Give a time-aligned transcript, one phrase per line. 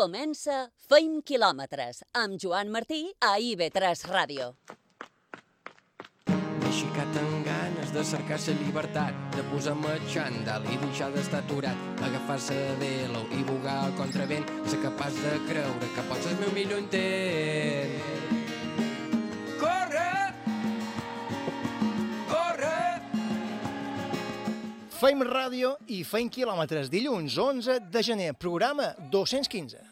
[0.00, 4.46] Comença Feim quilòmetres amb Joan Martí a IB3 Ràdio.
[6.30, 11.76] M'he aixecat amb ganes de cercar la llibertat, de posar-me xandall i deixar d'estar aturat,
[12.06, 16.80] agafar-se velo i bugar al contravent, ser capaç de creure que pots el meu millor
[16.80, 17.92] intent.
[19.60, 20.08] Corre!
[22.32, 22.80] Corre!
[24.96, 29.89] Feim ràdio i feim quilòmetres dilluns 11 de gener, programa 215.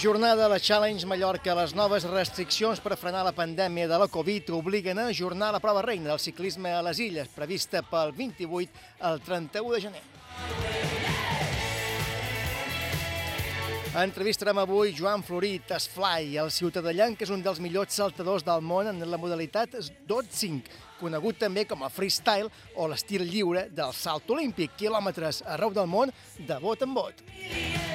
[0.00, 4.96] Ajornada la Challenge Mallorca, les noves restriccions per frenar la pandèmia de la Covid obliguen
[4.96, 9.74] a ajornar la prova reina del ciclisme a les illes, prevista pel 28 al 31
[9.74, 10.00] de gener.
[14.06, 18.88] Entrevistarem avui Joan Florit, Esfly, el ciutadallan que és un dels millors saltadors del món
[18.88, 19.76] en la modalitat
[20.08, 25.92] 2.5, conegut també com a freestyle o l'estil lliure del salt olímpic, quilòmetres arreu del
[25.92, 27.89] món de bot en bot.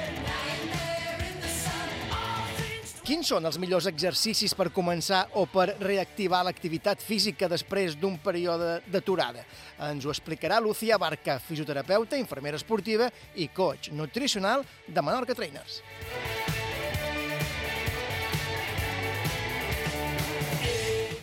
[3.06, 8.80] Quins són els millors exercicis per començar o per reactivar l'activitat física després d'un període
[8.90, 9.44] d'aturada?
[9.86, 13.06] Ens ho explicarà Lucía Barca, fisioterapeuta, infermera esportiva
[13.38, 15.78] i coach nutricional de Menorca Trainers.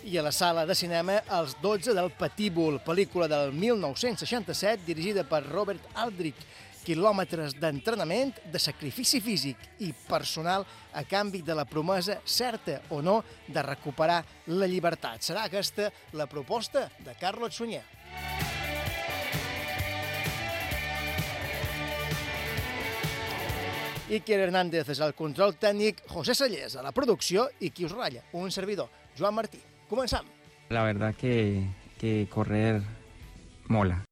[0.08, 5.44] I a la sala de cinema, Els 12 del Patíbul, pel·lícula del 1967 dirigida per
[5.50, 6.47] Robert Aldrich,
[6.84, 13.22] quilòmetres d'entrenament, de sacrifici físic i personal a canvi de la promesa certa o no
[13.48, 14.22] de recuperar
[14.53, 15.24] la llibertat.
[15.24, 17.84] Serà aquesta la proposta de Carlos Sunyer.
[24.13, 28.22] Iker Hernández és el control tècnic, José Sallés a la producció i qui us ratlla,
[28.38, 29.62] un servidor, Joan Martí.
[29.90, 30.28] Començam.
[30.69, 31.63] La verdad que,
[31.97, 32.81] que correr
[33.69, 34.03] mola.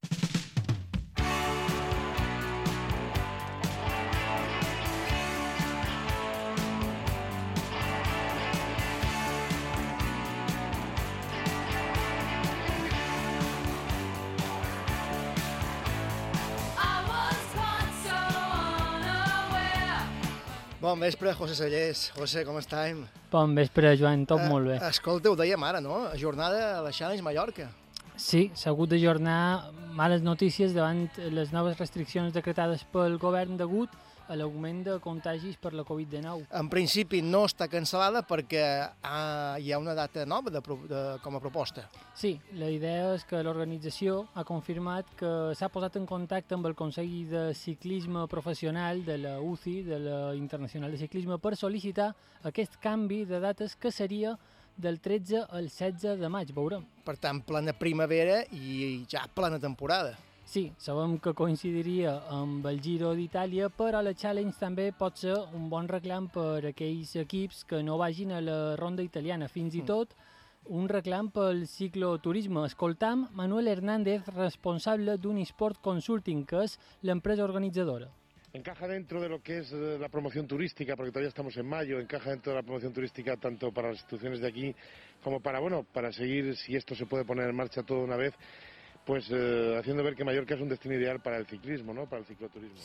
[21.02, 22.12] Bon vespre, José Sallés.
[22.14, 23.00] José, com estem?
[23.32, 24.76] Bon vespre, Joan, tot molt bé.
[24.76, 25.96] Eh, escolta, ho dèiem ara, no?
[26.14, 27.72] Jornada a la Challenge Mallorca.
[28.22, 34.11] Sí, s'ha hagut d'ajornar males notícies davant les noves restriccions decretades pel govern degut a
[34.38, 36.48] l'augment de contagis per la Covid-19.
[36.58, 38.64] En principi no està cancel·lada perquè
[39.04, 41.88] ah, hi ha una data nova de, de, com a proposta.
[42.18, 46.78] Sí, la idea és que l'organització ha confirmat que s'ha posat en contacte amb el
[46.80, 52.12] Consell de Ciclisme Professional de la UCI, de la Internacional de Ciclisme, per sol·licitar
[52.48, 54.38] aquest canvi de dates que seria
[54.78, 56.84] del 13 al 16 de maig, veurem.
[57.06, 60.16] Per tant, plena primavera i ja plena temporada.
[60.52, 65.70] Sí, sabem que coincidiria amb el Giro d'Itàlia, però la Challenge també pot ser un
[65.72, 69.48] bon reclam per aquells equips que no vagin a la ronda italiana.
[69.48, 70.12] Fins i tot
[70.68, 72.66] un reclam pel cicloturisme.
[72.68, 76.76] Escoltam Manuel Hernández, responsable d'Unisport Consulting, que és
[77.08, 78.12] l'empresa organitzadora.
[78.52, 82.02] Encaja dentro de lo que es eh, la promoción turística, porque todavía estamos en mayo,
[82.02, 84.76] encaja dentro de la promoción turística tanto para las instituciones de aquí
[85.24, 88.34] como para, bueno, para seguir, si esto se puede poner en marcha todo una vez,
[89.06, 92.06] pues eh, haciendo ver que Mallorca es un destino ideal para el ciclismo, ¿no?
[92.06, 92.80] Para el cicloturismo.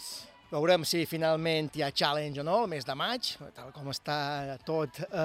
[0.47, 4.55] Veurem si finalment hi ha challenge o no el mes de maig, tal com està
[4.63, 5.25] tot, eh,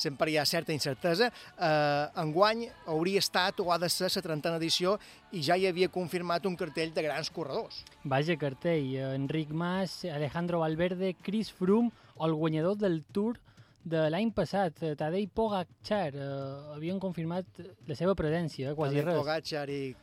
[0.00, 1.28] sempre hi ha certa incertesa.
[1.28, 4.96] Eh, enguany hauria estat o ha de ser la trentena edició
[5.36, 7.82] i ja hi havia confirmat un cartell de grans corredors.
[8.04, 13.36] Vaja cartell, Enric Mas, Alejandro Valverde, Chris Froome o el guanyador del Tour
[13.84, 17.44] de l'any passat, eh, Tadej Pogacar, eh, havien confirmat
[17.86, 19.18] la seva presència, eh, quasi Tadej res.
[19.20, 19.94] Pogacar i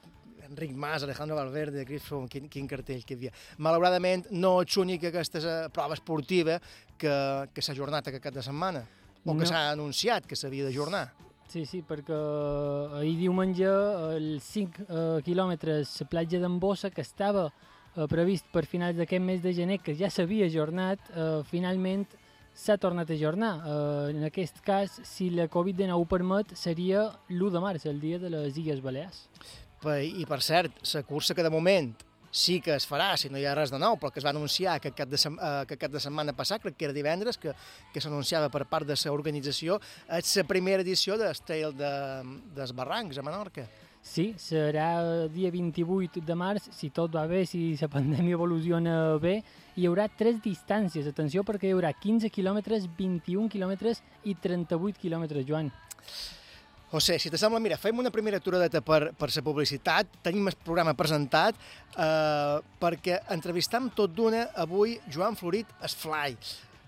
[0.50, 3.32] Enric Mas, Alejandro Valverde, Chris Froome, quin, quin cartell que hi havia.
[3.58, 6.60] Malauradament no ets única aquesta eh, prova esportiva
[6.98, 7.14] que,
[7.54, 8.86] que s'ha ajornat aquest cap de setmana
[9.26, 9.46] o que No.
[9.46, 11.12] s'ha anunciat que s'havia d'ajornar.
[11.52, 12.16] Sí, sí, perquè
[13.02, 13.68] ahir diumenge
[14.16, 19.22] els 5 eh, quilòmetres la platja d'en Bossa, que estava eh, previst per finals d'aquest
[19.22, 22.06] mes de gener, que ja s'havia ajornat, eh, finalment
[22.56, 23.52] s'ha tornat a ajornar.
[23.68, 28.18] Eh, en aquest cas, si la Covid-19 ho permet, seria l'1 de març, el dia
[28.20, 29.26] de les Illes Balears.
[29.90, 31.94] I per cert, la cursa que de moment
[32.32, 34.32] sí que es farà, si no hi ha res de nou, però que es va
[34.32, 37.38] anunciar que cap de, sem eh, que cap de setmana passat, crec que era divendres,
[37.38, 37.54] que,
[37.92, 39.78] que s'anunciava per part de l'organització,
[40.18, 41.94] és la primera edició de Trail de,
[42.56, 43.68] dels Barrancs a Menorca.
[44.02, 49.42] Sí, serà dia 28 de març, si tot va bé, si la pandèmia evoluciona bé,
[49.78, 55.46] hi haurà tres distàncies, atenció, perquè hi haurà 15 quilòmetres, 21 quilòmetres i 38 quilòmetres,
[55.46, 55.70] Joan.
[56.92, 60.92] José, si t'assembla, mira, fem una primera aturadeta per, per la publicitat, tenim el programa
[60.92, 61.56] presentat,
[61.96, 66.36] eh, perquè entrevistam tot d'una avui Joan Florit Esfly.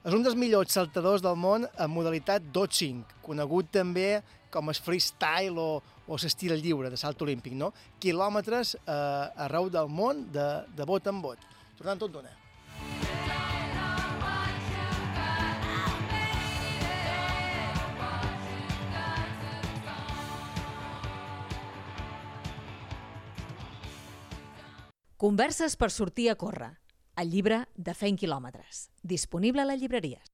[0.04, 4.20] És un dels millors saltadors del món en modalitat 2-5, conegut també
[4.52, 7.72] com el freestyle o, o l'estil lliure de salt olímpic, no?
[8.04, 11.48] Quilòmetres eh, arreu del món de, de bot en bot.
[11.80, 13.33] Tornant tot d'una.
[25.24, 26.74] Converses per sortir a córrer.
[27.22, 28.90] El llibre de Fent quilòmetres.
[29.08, 30.33] Disponible a les llibreries.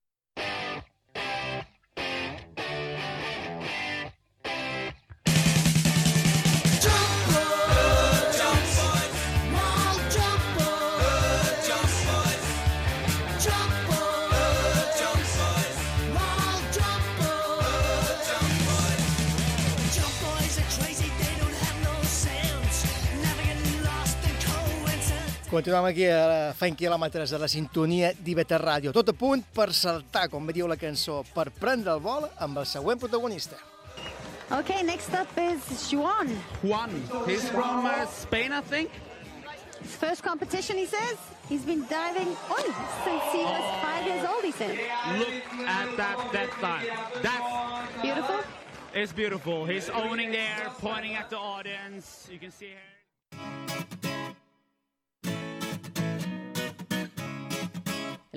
[25.49, 28.91] Continuem aquí a Fent quilòmetres a la sintonia d'Ibeta Ràdio.
[28.93, 32.67] Tot a punt per saltar, com diu la cançó, per prendre el vol amb el
[32.69, 33.57] següent protagonista.
[34.59, 36.29] Okay, next up is Juan.
[36.61, 36.93] Juan.
[37.25, 38.91] He's from uh, Spain, I think.
[39.81, 41.17] His first competition, he says.
[41.49, 42.65] He's been diving on
[43.01, 44.77] since he was five years old, he said.
[45.17, 45.33] Look
[45.65, 46.85] at that that time.
[47.23, 48.39] That's Beautiful.
[48.93, 49.65] it's beautiful.
[49.65, 52.29] He's owning there, pointing at the audience.
[52.31, 52.98] You can see here.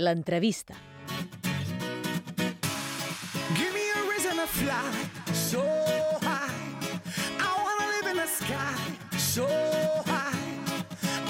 [0.03, 0.75] L'entrevista.
[3.55, 4.91] Give me a reason to fly
[5.33, 5.63] so
[6.21, 6.51] high.
[7.39, 8.75] I wanna live in the sky
[9.17, 9.47] so
[10.07, 10.37] high.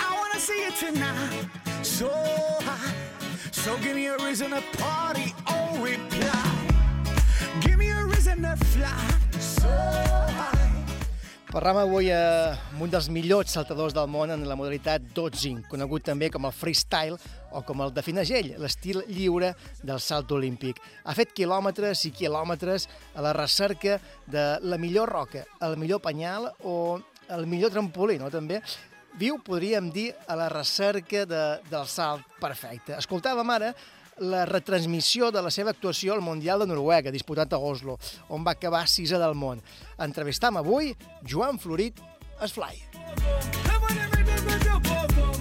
[0.01, 1.49] I wanna see it tonight
[1.83, 2.95] so high.
[3.51, 6.53] So give me a reason to party or reply.
[7.61, 8.97] Give me a reason to fly
[9.39, 10.32] so high.
[11.53, 16.31] Parlam avui amb un dels millors saltadors del món en la modalitat 12, conegut també
[16.33, 17.19] com el freestyle
[17.53, 19.51] o com el defineix ell, l'estil lliure
[19.85, 20.81] del salt olímpic.
[21.05, 26.49] Ha fet quilòmetres i quilòmetres a la recerca de la millor roca, el millor penyal
[26.65, 27.03] o
[27.37, 28.63] el millor trampolí, no, també?
[29.21, 32.97] Viu, podríem dir, a la recerca de, del salt perfecte.
[32.97, 33.75] Escoltàvem ara
[34.23, 37.99] la retransmissió de la seva actuació al Mundial de Noruega, disputat a Oslo,
[38.31, 39.63] on va acabar sisè del món.
[39.99, 40.95] Entrevistam avui
[41.27, 42.01] Joan Florit
[42.43, 42.83] Esfly.
[44.83, 45.32] Give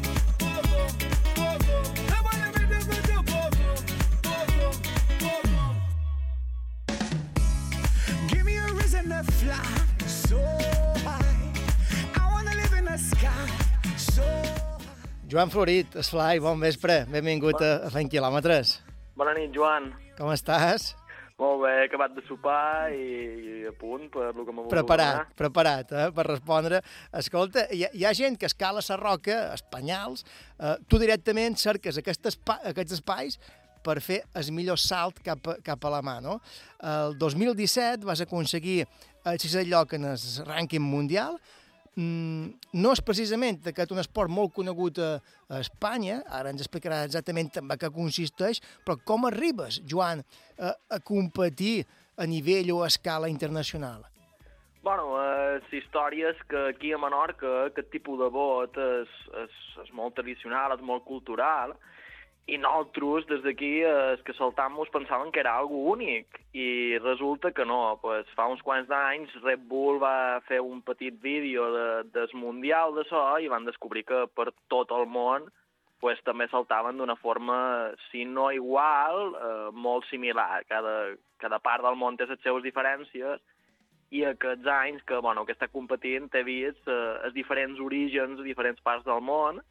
[15.31, 17.05] Joan Florit, Esfly, bon vespre.
[17.11, 18.79] Benvingut a, a Fent Quilòmetres.
[19.17, 19.91] Bona nit, Joan.
[20.17, 20.91] Com estàs?
[21.41, 23.05] Molt bé, he acabat de sopar i,
[23.41, 25.37] i a punt per el que m'ha volgut Preparat, donar.
[25.39, 26.81] preparat, eh, per respondre.
[27.17, 30.21] Escolta, hi ha, hi ha gent que escala la roca, espanyals,
[30.59, 33.39] eh, tu directament cerques aquest espa, aquests espais
[33.81, 36.37] per fer el millor salt cap, a- cap a la mà, no?
[36.85, 38.83] El 2017 vas aconseguir
[39.25, 41.39] el sisè lloc en el rànquing mundial,
[41.95, 45.11] mm, no és precisament aquest un esport molt conegut a,
[45.49, 50.23] a Espanya, ara ens explicarà exactament també què consisteix, però com arribes, Joan,
[50.59, 51.81] a, a competir
[52.17, 54.05] a nivell o a escala internacional?
[54.81, 59.11] Bueno, eh, la història és que aquí a Menorca aquest tipus de bot és,
[59.43, 61.75] és, és molt tradicional, és molt cultural,
[62.47, 67.51] i nosaltres, des d'aquí, eh, els que saltam-nos pensaven que era algo únic, i resulta
[67.51, 67.99] que no.
[68.01, 72.95] Pues, fa uns quants d'anys Red Bull va fer un petit vídeo de, del Mundial
[72.95, 75.47] de so i van descobrir que per tot el món
[76.01, 80.63] pues, també saltaven d'una forma, si no igual, eh, molt similar.
[80.67, 83.37] Cada, cada part del món té les seves diferències,
[84.11, 88.81] i aquests anys que, bueno, que està competint té vist eh, els diferents orígens diferents
[88.83, 89.61] parts del món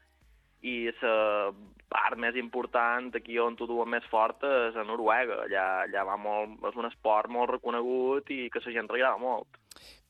[0.65, 1.51] i la
[1.91, 5.43] part més important aquí on t'ho duen més fort és a Noruega.
[5.49, 9.19] Allà, allà va molt, és un esport molt reconegut i que la gent li agrada
[9.19, 9.59] molt.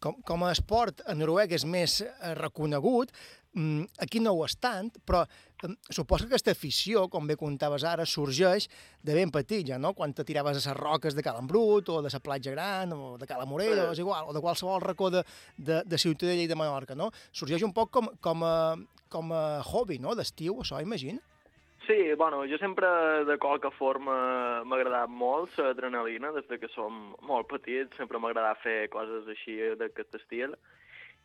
[0.00, 3.10] com, com a esport a Noruega és més eh, reconegut,
[3.52, 7.84] mm, aquí no ho és tant, però mm, suposo que aquesta afició, com bé contaves
[7.84, 8.68] ara, sorgeix
[9.04, 9.92] de ben petit, ja, no?
[9.92, 13.18] Quan te tiraves a les roques de Cala Embrut, o de la platja Gran, o
[13.20, 13.92] de Cala Morella, Sí.
[13.98, 15.22] és igual, o de qualsevol racó de,
[15.58, 17.10] de, de Ciutadella i de Menorca, no?
[17.32, 18.76] Sorgeix un poc com, com, a,
[19.08, 21.20] com a hobby, no?, d'estiu, això, imagino.
[21.86, 22.86] Sí, bueno, jo sempre
[23.24, 24.14] de qualque forma
[24.64, 29.26] m'ha agradat molt l'adrenalina, des de que som molt petits, sempre m'ha agradat fer coses
[29.32, 30.54] així d'aquest estil.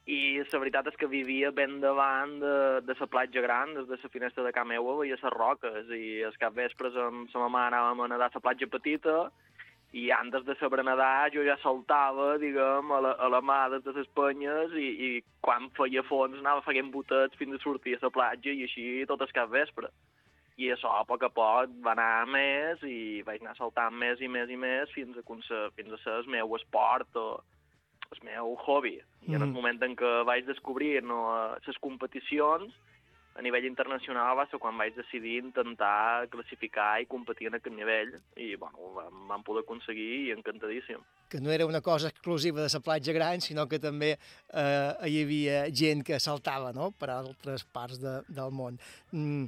[0.06, 3.98] I la veritat és que vivia ben davant de, de la platja gran, des de
[4.02, 7.68] la finestra de casa meva veia les roques, i els cap vespres amb la mama
[7.68, 9.18] anàvem a nedar a la platja petita,
[9.96, 13.84] i antes de saber nedar jo ja saltava, diguem, a la, a la mà des
[13.84, 15.10] de les penyes i, i
[15.42, 19.22] quan feia fons anava fent botets fins a sortir a la platja i així tot
[19.22, 19.92] el cap vespre.
[20.58, 24.30] I això a poc a poc va anar més i vaig anar saltant més i
[24.32, 25.26] més i més fins a,
[25.76, 27.42] fins a ser el meu esport o
[28.14, 29.00] el meu hobby.
[29.28, 29.54] I en el Mhm.
[29.54, 32.72] moment en què vaig descobrir no, les competicions,
[33.36, 38.14] a nivell internacional va ser quan vaig decidir intentar classificar i competir en aquest nivell
[38.38, 41.02] i bueno, vam, vam poder aconseguir i encantadíssim.
[41.30, 44.14] Que no era una cosa exclusiva de la platja gran, sinó que també
[44.54, 46.92] eh, hi havia gent que saltava no?
[46.98, 48.80] per altres parts de, del món.
[49.12, 49.44] Mm,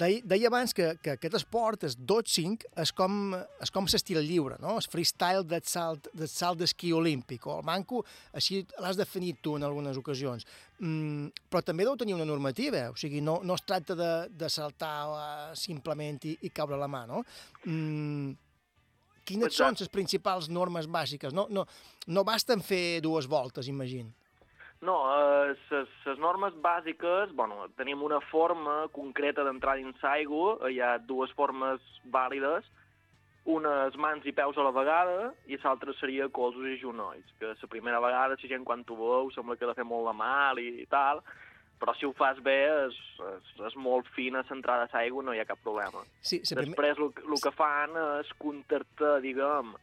[0.00, 4.58] deia, deia abans que, que aquest esport, el dodging, és com, és com l'estil lliure,
[4.62, 4.76] no?
[4.80, 9.56] el freestyle del salt, del salt d'esquí olímpic, o el manco, així l'has definit tu
[9.58, 10.46] en algunes ocasions.
[10.80, 14.48] Mm, però també deu tenir una normativa, o sigui, no, no es tracta de, de
[14.50, 17.22] saltar uh, simplement i, i caure la mà, no?
[17.66, 18.32] Mm,
[19.28, 21.34] quines són les principals normes bàsiques?
[21.36, 21.66] No, no,
[22.08, 24.10] no basten fer dues voltes, imagino.
[24.82, 24.96] No,
[25.70, 31.78] les normes bàsiques, bueno, tenim una forma concreta d'entrar dins l'aigua, hi ha dues formes
[32.10, 32.66] vàlides,
[33.46, 37.70] unes mans i peus a la vegada i l'altra seria colzos i genolls, que la
[37.70, 40.68] primera vegada la gent quan t'ho veu sembla que de fer molt de mal i,
[40.82, 41.22] i tal,
[41.82, 42.98] però si ho fas bé és,
[43.36, 46.02] és, és molt fina l'entrada a l'aigua, no hi ha cap problema.
[46.22, 49.74] Sí, la primer- Després el, el que fan és contactar, diguem,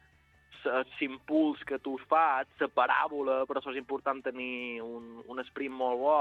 [0.99, 5.99] l'impuls que tu fas, la paràbola, però això és important tenir un, un sprint molt
[6.01, 6.17] bo,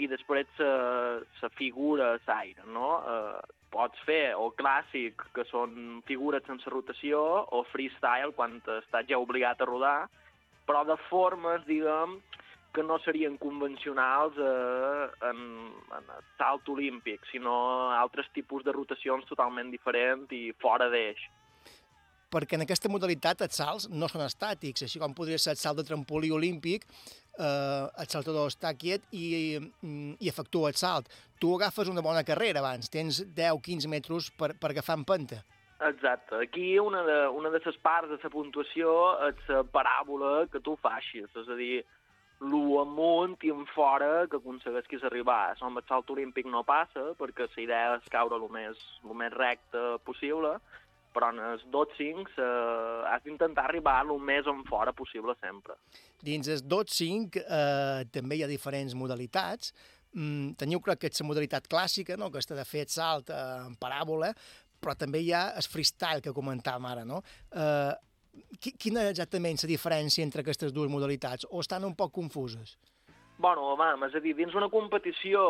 [0.00, 2.94] i després la figura l'aire, no?
[3.04, 3.40] Eh,
[3.72, 7.20] pots fer o clàssic, que són figures sense rotació,
[7.52, 9.98] o freestyle, quan estàs ja obligat a rodar,
[10.68, 12.20] però de formes, diguem,
[12.72, 15.40] que no serien convencionals eh, en,
[15.98, 17.54] en el salt olímpic, sinó
[17.92, 21.20] altres tipus de rotacions totalment diferents i fora d'eix.
[22.32, 25.80] Perquè en aquesta modalitat els salts no són estàtics, així com podria ser el salt
[25.80, 26.86] de trampolí olímpic,
[27.38, 31.08] eh, el saltador està quiet i, mm, i efectua el salt.
[31.40, 35.42] Tu agafes una bona carrera abans, tens 10-15 metres per, per agafar empenta.
[35.82, 36.36] Exacte.
[36.36, 38.92] Aquí una de, una de les parts de la puntuació
[39.28, 41.82] és la paràbola que tu facis, és a dir,
[42.42, 45.52] lo amunt i en fora que aconseguessis arribar.
[45.52, 49.14] Això amb el salt olímpic no passa, perquè la idea és caure el més, el
[49.18, 50.56] més recte possible,
[51.14, 55.76] però en els dodging eh, has d'intentar arribar el més en fora possible sempre.
[56.22, 59.72] Dins el dodging eh, també hi ha diferents modalitats.
[60.12, 62.28] Mm, teniu, crec que és la modalitat clàssica, no?
[62.28, 64.32] aquesta de fer salt eh, en paràbola,
[64.82, 67.04] però també hi ha el freestyle que comentàvem ara.
[67.08, 67.22] No?
[67.52, 67.92] Eh,
[68.60, 71.46] qui- quina exactament la diferència entre aquestes dues modalitats?
[71.50, 72.76] O estan un poc confuses?
[73.42, 75.40] Bueno, vam, és a dir, dins una competició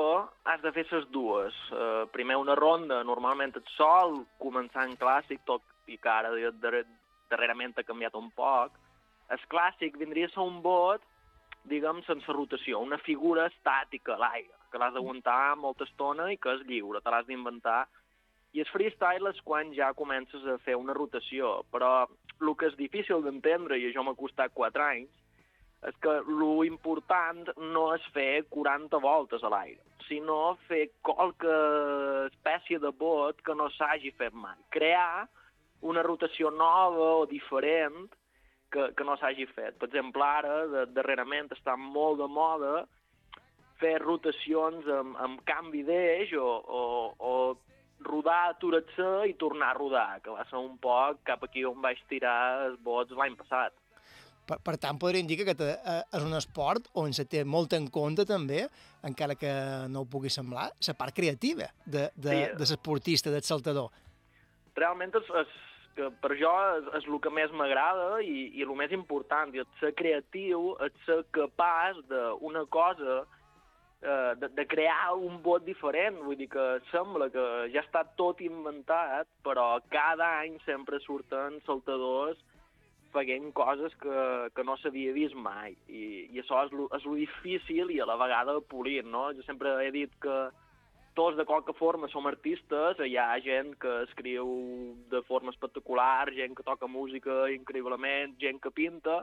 [0.48, 1.56] has de fer les dues.
[1.74, 1.91] Uh,
[2.22, 6.30] primer una ronda, normalment et sol, començar en clàssic, tot i que ara
[6.62, 6.84] dar
[7.32, 8.76] darrerament ha canviat un poc.
[9.34, 11.02] El clàssic vindria a ser un bot,
[11.66, 16.62] diguem, sense rotació, una figura estàtica l'aire, que l'has d'aguantar molta estona i que és
[16.68, 17.80] lliure, te l'has d'inventar.
[18.54, 22.78] I el freestyle és quan ja comences a fer una rotació, però el que és
[22.78, 25.10] difícil d'entendre, i això m'ha costat 4 anys,
[25.90, 31.52] és que lo important no és fer 40 voltes a l'aire, sinó fer qualque
[32.30, 34.56] espècie de bot que no s'hagi fet mai.
[34.74, 35.28] Crear
[35.82, 38.06] una rotació nova o diferent
[38.72, 39.76] que, que no s'hagi fet.
[39.80, 42.86] Per exemple, ara, de, darrerament, està molt de moda
[43.82, 46.48] fer rotacions amb, amb canvi d'eix o,
[46.80, 46.82] o,
[47.18, 47.32] o
[48.06, 52.00] rodar, aturar-se i tornar a rodar, que va ser un poc cap aquí on vaig
[52.10, 53.74] tirar els bots l'any passat.
[54.52, 57.72] Per, per tant, podríem dir que aquest eh, és un esport on se té molt
[57.78, 58.66] en compte també,
[59.08, 59.52] encara que
[59.88, 62.40] no ho pugui semblar, la part creativa de, de, Sí.
[62.58, 63.88] de l'esportista, del saltador.
[64.76, 65.50] realment és, és
[65.96, 69.60] que per jo és, és el que més m'agrada i, i el més important, i
[69.60, 73.18] és ser creatiu, és ser capaç d'una cosa,
[74.00, 77.44] eh, de, de crear un bot diferent, vull dir que sembla que
[77.74, 82.40] ja està tot inventat, però cada any sempre surten saltadors
[83.12, 84.24] fent coses que,
[84.56, 88.08] que no s'havia vist mai, i, i això és lo, és lo difícil i a
[88.08, 89.28] la vegada polir, no?
[89.36, 90.38] Jo sempre he dit que
[91.14, 94.48] tots de qualque forma som artistes, hi ha gent que escriu
[95.12, 99.22] de forma espectacular, gent que toca música increïblement, gent que pinta,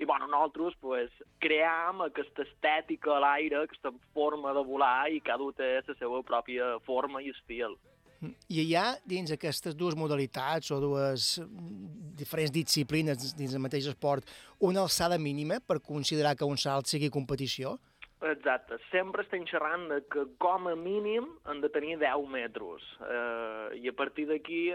[0.00, 1.10] I, bueno, nosaltres, pues,
[1.44, 6.22] cream aquesta estètica a l'aire, aquesta forma de volar, i cada un té la seva
[6.24, 7.76] pròpia forma i estil.
[8.20, 13.88] I hi ha, dins aquestes dues modalitats o dues mm, diferents disciplines dins del mateix
[13.88, 14.28] esport,
[14.60, 17.78] una alçada mínima per considerar que un salt sigui competició?
[18.20, 18.76] Exacte.
[18.90, 22.84] Sempre estem xerrant de que com a mínim han de tenir 10 metres.
[23.00, 24.66] Eh, I a partir d'aquí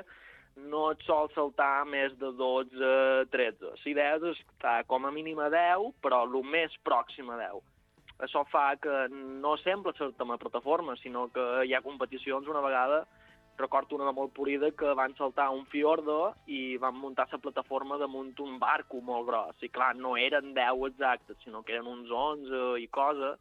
[0.56, 2.90] no et sol saltar més de 12,
[3.30, 3.76] 13.
[3.84, 7.62] Si 10 és estar com a mínim a 10, però el més pròxim a 10.
[8.26, 13.04] Això fa que no sempre saltem a plataforma, sinó que hi ha competicions una vegada
[13.58, 17.98] recordo una de molt polida que van saltar un fiordo i van muntar la plataforma
[18.02, 19.64] damunt un barco molt gros.
[19.64, 23.36] I clar, no eren 10 exactes, sinó que eren uns 11 i cosa.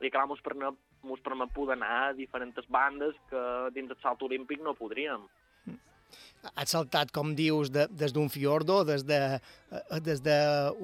[0.00, 4.22] I clar, mos permet, mos permet poder anar a diferents bandes que dins del salt
[4.22, 5.26] olímpic no podríem.
[6.54, 9.40] Has saltat, com dius, de, des d'un fiordo, des d'una
[9.90, 10.36] de, des de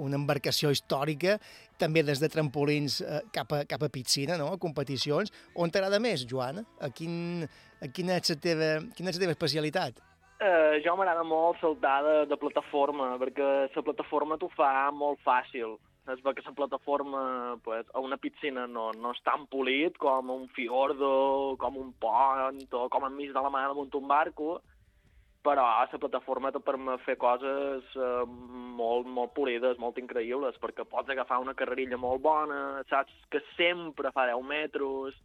[0.03, 1.39] una embarcació històrica,
[1.79, 4.51] també des de trampolins eh, cap, a, cap a piscina, no?
[4.53, 5.33] a competicions.
[5.55, 6.65] On t'agrada més, Joan?
[6.81, 7.47] A, quin,
[7.93, 10.03] quina, és la teva, quina és la teva especialitat?
[10.45, 15.77] Uh, jo m'agrada molt saltar de, de plataforma, perquè la plataforma t'ho fa molt fàcil.
[16.13, 20.49] És que la plataforma pues, a una piscina no, no és tan polit com un
[20.53, 24.59] fiordo, com un pont o com enmig de la mà damunt un barco,
[25.45, 28.25] però la plataforma te permet fer coses eh,
[28.77, 34.13] molt, molt polides, molt increïbles, perquè pots agafar una carrerilla molt bona, saps que sempre
[34.13, 35.17] fa 10 metres,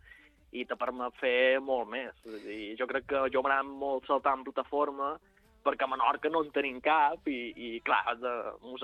[0.52, 2.16] i te permet fer molt més.
[2.50, 5.14] I jo crec que jo m'agrada molt saltar en plataforma,
[5.66, 8.36] perquè a Menorca no en tenim cap i, i clar, de,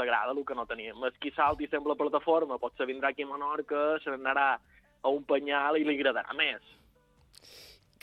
[0.04, 1.04] agrada el que no tenim.
[1.04, 5.24] El qui salti sempre a plataforma potser vindrà aquí a Menorca, se n'anarà a un
[5.24, 6.76] penyal i li agradarà més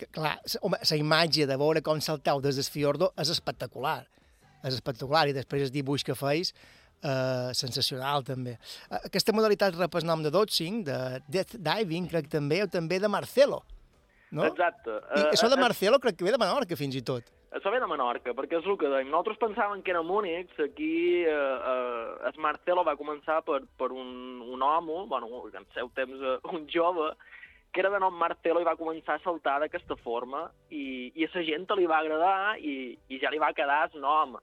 [0.02, 4.00] que, clar, home, la imatge de veure com salteu des del fiordo és espectacular.
[4.62, 6.52] És espectacular, i després el dibuix que feis,
[7.02, 8.56] eh, sensacional també.
[8.88, 13.00] Eh, aquesta modalitat rep el nom de Dotsing, de Death Diving, crec també, o també
[13.02, 13.62] de Marcelo,
[14.32, 14.46] no?
[14.48, 14.96] Exacte.
[15.18, 17.28] I això de Marcelo crec que ve de Menorca, fins i tot.
[17.52, 19.10] Això ve de Menorca, perquè és el que dèiem.
[19.12, 24.40] Nosaltres pensàvem que era Múnich, aquí eh, eh, el Marcelo va començar per, per un,
[24.54, 27.10] un home, bueno, en seu temps eh, un jove,
[27.72, 31.30] que era de nom Marcelo i va començar a saltar d'aquesta forma i, i a
[31.34, 34.36] la gent li va agradar i, i ja li va quedar el nom.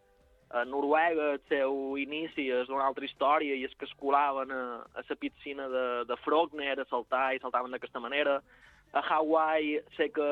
[0.49, 4.63] A Noruega el seu inici és una altra història i és que es colaven a,
[4.97, 8.39] a la piscina de, de Frogner a saltar i saltaven d'aquesta manera.
[8.97, 10.31] A Hawaii sé que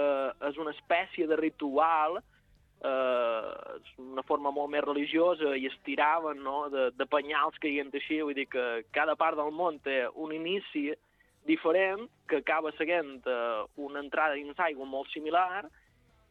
[0.49, 2.17] és una espècie de ritual
[2.83, 7.79] eh, una forma molt més religiosa i es tiraven no, de, de penyals que hi
[7.81, 10.91] havia així, vull dir que cada part del món té un inici
[11.47, 15.69] diferent que acaba seguint uh, una entrada dins aigua molt similar i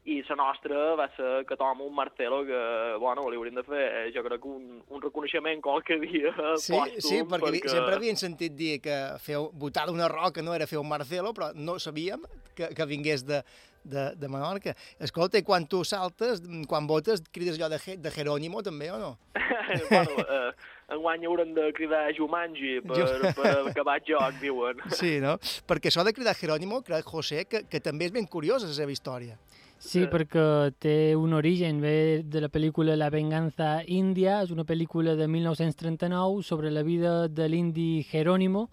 [0.07, 2.61] la nostra va ser que toma un Marcelo que,
[3.03, 7.01] bueno, li hauríem de fer, eh, jo crec, un, un reconeixement qualque dia sí, pòstum.
[7.03, 7.73] Sí, perquè, perquè...
[7.75, 11.51] sempre havien sentit dir que feu, botar una roca no era fer un Marcelo, però
[11.55, 12.23] no sabíem
[12.55, 13.43] que, que vingués de,
[13.87, 14.75] de, de Menorca.
[14.99, 19.13] Escolta, quan tu saltes, quan votes, crides allò de, de Jerónimo també, o no?
[19.91, 20.51] bueno, eh,
[20.95, 24.83] enguany haurem de cridar Jumanji per, per acabar el joc, diuen.
[25.01, 25.37] Sí, no?
[25.67, 28.95] Perquè això de cridar Jerónimo, crec, José, que, que també és ben curiosa la seva
[28.95, 29.39] història.
[29.79, 35.15] Sí, perquè té un origen, ve de la pel·lícula La venganza índia, és una pel·lícula
[35.17, 38.69] de 1939 sobre la vida de l'indi Jerónimo.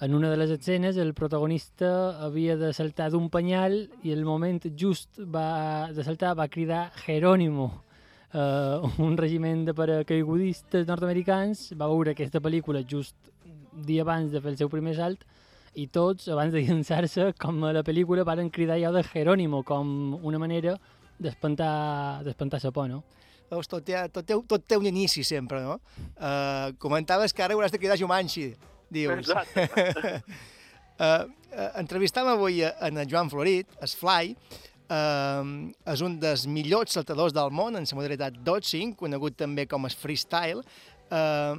[0.00, 4.60] En una de les escenes el protagonista havia de saltar d'un penyal i el moment
[4.78, 7.88] just va, de saltar va cridar Jerónimo
[8.32, 13.16] eh, un regiment de paracaigudistes nord-americans va veure aquesta pel·lícula just
[13.88, 15.37] dia abans de fer el seu primer salt i
[15.86, 20.38] tots, abans de llançar-se, com a la pel·lícula, van cridar allò de Jerónimo com una
[20.38, 20.74] manera
[21.18, 23.04] d'espantar la por, no?
[23.48, 25.78] Veus, tot, té, tot, té, tot té un inici sempre, no?
[26.18, 28.50] Uh, comentaves que ara hauràs de cridar Jumanji,
[28.90, 29.30] dius.
[29.30, 30.18] Exacte.
[31.00, 34.34] uh, uh, entrevistam avui en Joan Florit, es Fly,
[34.88, 35.44] eh,
[35.92, 39.96] és un dels millors saltadors del món en la modalitat dodging, conegut també com el
[39.96, 40.64] freestyle,
[41.10, 41.54] eh,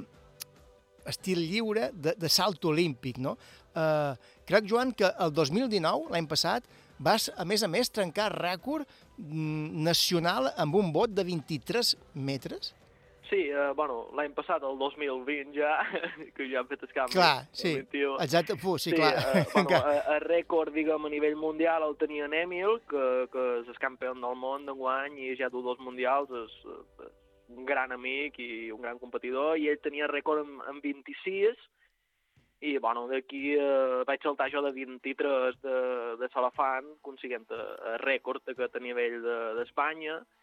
[1.10, 3.36] estil lliure de, de salt olímpic, no?
[3.74, 4.14] Eh,
[4.46, 6.66] crec, Joan, que el 2019, l'any passat,
[6.98, 12.74] vas, a més a més, trencar rècord mm, nacional amb un bot de 23 metres?
[13.30, 15.76] Sí, eh, bueno, l'any passat, el 2020 ja,
[16.34, 17.14] que ja hem fet el canvi.
[17.14, 19.14] Clar, sí, exacte, fu, sí, sí clar.
[19.22, 23.46] Eh, bueno, el, el rècord, diguem, a nivell mundial el tenia en Emil, que, que
[23.60, 26.56] és el campió del món d'enguany i ja du dos mundials, és,
[27.06, 27.14] és
[27.54, 31.62] un gran amic i un gran competidor, i ell tenia rècord en, en 26,
[32.60, 35.76] i bueno, d'aquí eh, vaig saltar jo de 23 de,
[36.20, 39.22] de Salafant, aconseguint el rècord que a nivell
[39.56, 40.40] d'Espanya, de,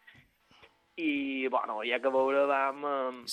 [0.97, 2.79] i, bueno, ha que veure, vam...
[2.89, 3.25] eh,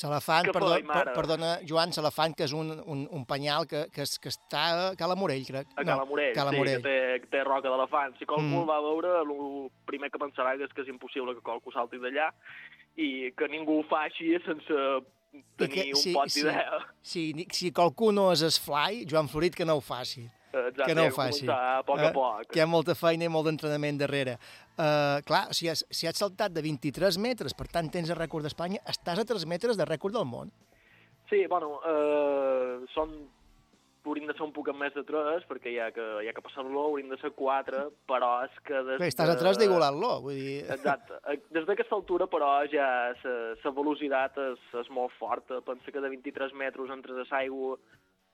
[0.51, 4.29] què perdó, per, perdona, Joan, Celefant, que és un, un, un penyal que, que, que
[4.29, 5.73] està a Cala Morell, crec.
[5.73, 6.83] A Cala Morell, Cala sí, Morell.
[6.83, 8.19] que té, que té roca d'elefant.
[8.21, 8.61] Si qualcú Mm.
[8.61, 9.33] el va veure, el
[9.89, 12.29] primer que pensarà és que és impossible que qualcú salti d'allà
[13.01, 14.77] i que ningú ho faci sense
[15.61, 16.81] tenir un pot d'idea.
[17.03, 20.27] Si, si, si qualcú no és esfly, Joan Florit, que no ho faci.
[20.55, 21.47] Exacte, que no ho que faci.
[21.51, 22.45] a poc a poc.
[22.51, 24.37] Que hi ha molta feina i molt d'entrenament darrere.
[24.75, 28.47] Uh, clar, si has, si has saltat de 23 metres, per tant tens el rècord
[28.47, 30.53] d'Espanya, estàs a 3 metres de rècord del món.
[31.31, 33.15] Sí, bueno, eh, són
[34.05, 37.11] haurien de ser un poc més de 3, perquè ha que, ha que passar-lo, haurien
[37.13, 38.83] de ser 4, però és que...
[38.91, 40.57] Des Bé, estàs a 3 d'igualar-lo, vull dir...
[40.77, 41.19] Exacte.
[41.31, 42.89] Eh, Des d'aquesta altura, però, ja
[43.65, 45.61] la velocitat és, és molt forta.
[45.67, 47.79] Pensa que de 23 metres entres a l'aigua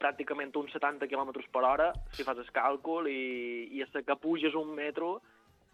[0.01, 4.57] pràcticament uns 70 km per hora, si fas el càlcul, i, i a que puges
[4.57, 5.19] un metro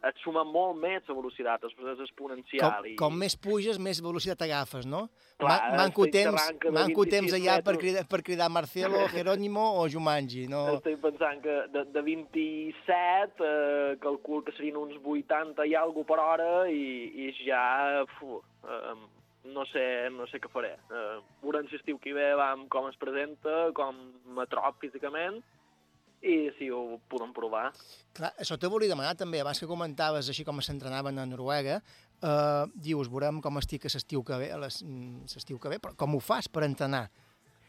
[0.08, 2.86] et suma molt més la velocitat, és, és Com, exponencial.
[2.86, 2.94] i...
[3.00, 5.08] com més puges, més velocitat agafes, no?
[5.36, 9.64] Clar, Ma- manco temps, manco temps 26 allà per metres- cridar, per cridar Marcelo, Jerónimo
[9.82, 10.62] o Jumanji, no?
[10.78, 16.18] Estic pensant que de, de 27 eh, calcul que serien uns 80 i alguna per
[16.22, 18.94] hora i, i ja fu, eh,
[19.52, 20.74] no, sé, no sé què faré.
[20.90, 23.98] Eh, veurem si estiu que ve vam com es presenta, com
[24.36, 25.42] me trob físicament
[26.22, 27.72] i si ho podem provar.
[28.16, 31.82] Clar, això te volia demanar també, abans que comentaves així com s'entrenaven a Noruega,
[32.22, 35.78] eh, dius, veurem com estic a l'estiu que ve, a les- mm, l'estiu que ve,
[35.78, 37.10] però com ho fas per entrenar?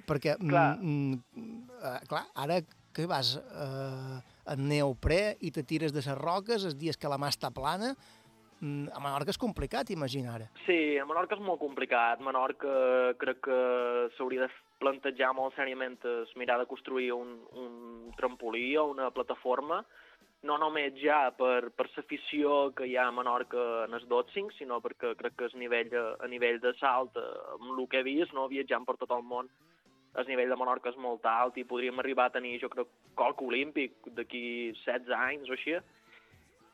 [0.07, 0.77] Perquè, mm, Clar.
[0.79, 1.21] mm,
[1.83, 2.61] eh, clar, ara
[2.93, 7.17] que vas eh, en neoprè i te tires de les roques els dies que la
[7.17, 8.16] mà està plana, mm,
[8.61, 10.47] a Menorca és complicat, imagina ara.
[10.65, 12.23] Sí, a Menorca és molt complicat.
[12.25, 13.59] Menorca crec que
[14.17, 19.83] s'hauria de plantejar molt seriament és mirar de construir un, un trampolí o una plataforma,
[20.45, 24.79] no només ja per, per l'afició que hi ha a Menorca en els dotsing, sinó
[24.83, 28.33] perquè crec que el nivell, a nivell de salt, eh, amb el que he vist,
[28.37, 29.49] no, viatjant per tot el món,
[30.17, 33.41] el nivell de Menorca és molt alt i podríem arribar a tenir, jo crec, colc
[33.41, 34.43] olímpic d'aquí
[34.85, 35.77] 16 anys o així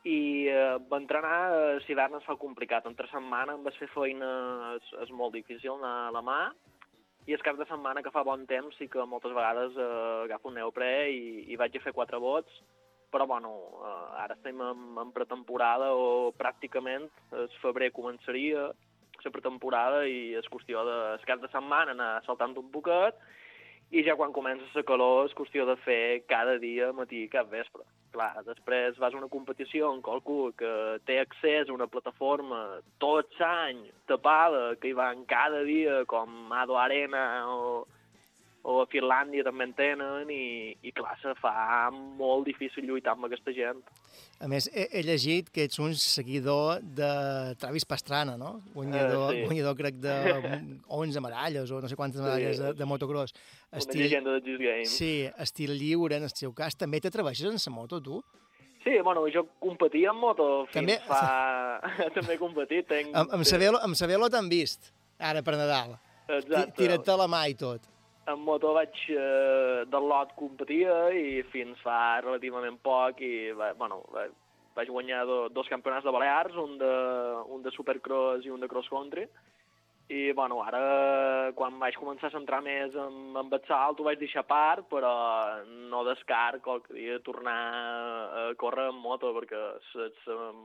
[0.04, 2.86] i eh, va entrenar, eh, l'hivern es fa complicat.
[2.90, 4.30] Entre setmana em vas fer feina,
[4.76, 6.38] és, és molt difícil anar a la mà,
[7.24, 10.50] i el cap de setmana que fa bon temps sí que moltes vegades eh, agafo
[10.50, 12.58] un neoprè i, i vaig a fer quatre vots,
[13.14, 18.68] però bueno, eh, ara estem en, en pretemporada o pràcticament el febrer començaria
[19.24, 23.16] la pretemporada i és qüestió de el cap de setmana anar saltant un poquet
[23.94, 27.48] i ja quan comença la calor és qüestió de fer cada dia, matí i cap
[27.48, 27.86] vespre.
[28.14, 30.70] Clar, després vas a una competició en qualcú que
[31.08, 32.60] té accés a una plataforma
[33.02, 37.82] tot l'any tapada, que hi van cada dia, com Ado Arena o,
[38.64, 43.26] o a Finlàndia també en tenen, i, i clar, se fa molt difícil lluitar amb
[43.28, 43.82] aquesta gent.
[44.40, 47.10] A més, he, he llegit que ets un seguidor de
[47.60, 48.54] Travis Pastrana, no?
[48.74, 49.44] Guanyador, Eh, sí.
[49.50, 50.14] guanyador crec, de
[50.88, 53.36] 11 medalles o no sé quantes Sí, medalles de, és de motocross.
[53.70, 54.96] Una llegenda de Just Games.
[54.96, 56.74] Sí, estil lliure, en el seu cas.
[56.80, 58.22] També t'atreveixes en la moto, tu?
[58.84, 61.80] Sí, bueno, jo competia en moto fins També- fa...
[62.16, 62.88] també he competit.
[62.88, 63.12] Tenc...
[63.16, 65.98] Amb, amb Sabelo, amb Sabelo t'han vist, ara per Nadal.
[66.28, 66.72] Exacte.
[66.80, 67.92] Tira't a la mà i tot.
[68.30, 74.24] En moto vaig eh, del lot competia i fins fa relativament poc i bueno, va,
[74.76, 76.94] vaig guanyar do, dos campionats de Balears, un de,
[77.52, 79.26] un de supercross i un de cross country.
[80.12, 84.18] I bueno, ara quan vaig començar a centrar més en, en el salt ho vaig
[84.20, 85.12] deixar a part, però
[85.92, 87.60] no descart qualque dia tornar
[88.40, 89.62] a córrer en moto perquè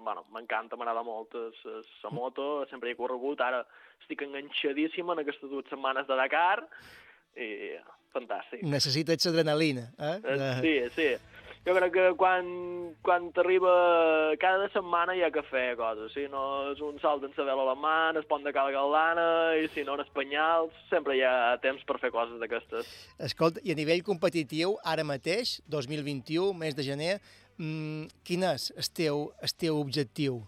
[0.03, 3.63] bueno, m'encanta, m'agrada molt la moto, sempre he corregut, ara
[4.01, 6.65] estic enganxadíssim en aquestes dues setmanes de Dakar
[7.37, 7.75] i
[8.13, 8.63] fantàstic.
[8.65, 10.15] Necessites adrenalina, eh?
[10.23, 11.09] Eh, Sí, sí.
[11.67, 12.47] Jo crec que quan,
[13.03, 13.71] quan t'arriba
[14.39, 16.13] cada setmana hi ha que fer coses.
[16.15, 19.25] Si no és un salt en sabel a la mà, es pont de Cala Galdana,
[19.59, 22.87] i si no en espanyals, sempre hi ha temps per fer coses d'aquestes.
[23.27, 27.17] Escolta, i a nivell competitiu, ara mateix, 2021, mes de gener,
[27.59, 30.39] mmm, quin és el teu, el teu objectiu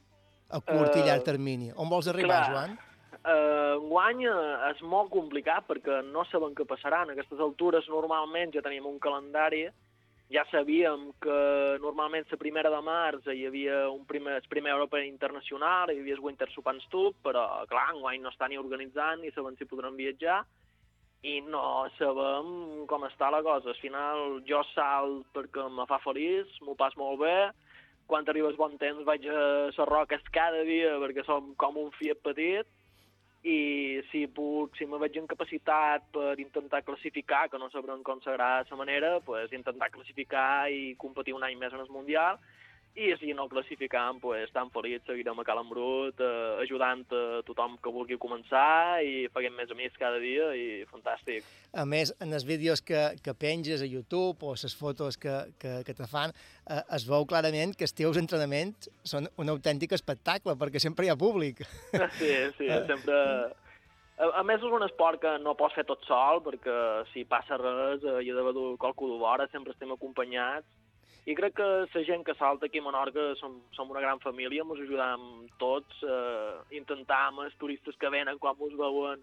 [0.49, 1.73] a curt i Eh, llarg termini?
[1.75, 2.49] On vols arribar, clar.
[2.55, 2.79] Joan?
[3.21, 7.03] Uh, enguany eh, és molt complicat perquè no sabem què passarà.
[7.05, 9.67] En aquestes altures normalment ja tenim un calendari,
[10.33, 11.35] ja sabíem que
[11.83, 16.17] normalment la primera de març hi havia un primer, el primer Europa Internacional, hi havia
[16.17, 20.41] el Winter Superstub, però clar, enguany no està ni organitzant ni sabem si podrem viatjar
[21.21, 23.69] i no sabem com està la cosa.
[23.69, 27.37] Al final jo salt perquè me fa feliç, m'ho pas molt bé,
[28.09, 32.17] quan arribes bon temps vaig a les roques cada dia perquè som com un fiat
[32.25, 32.65] petit
[33.43, 38.21] i si puc, si me veig en capacitat per intentar classificar, que no sabrem com
[38.21, 42.37] serà la manera, pues intentar classificar i competir un any més en el Mundial
[42.95, 47.77] i si no classificam, pues, tan feliç, seguirem a Cal Embrut, eh, ajudant a tothom
[47.79, 51.47] que vulgui començar i faguem més amics cada dia i fantàstic.
[51.71, 55.77] A més, en els vídeos que, que penges a YouTube o les fotos que, que,
[55.87, 56.35] que te fan,
[56.67, 61.13] eh, es veu clarament que els teus entrenaments són un autèntic espectacle, perquè sempre hi
[61.13, 61.63] ha públic.
[62.21, 63.15] Sí, sí, sempre...
[64.21, 66.75] A, a més, és un esport que no pots fer tot sol, perquè
[67.13, 70.67] si passa res eh, hi ha d'haver qualcú de vora, sempre estem acompanyats,
[71.29, 74.63] i crec que la gent que salta aquí a Menorca som, som una gran família,
[74.63, 75.27] ens ajudam
[75.61, 79.21] tots, eh, intentam els turistes que venen quan ens veuen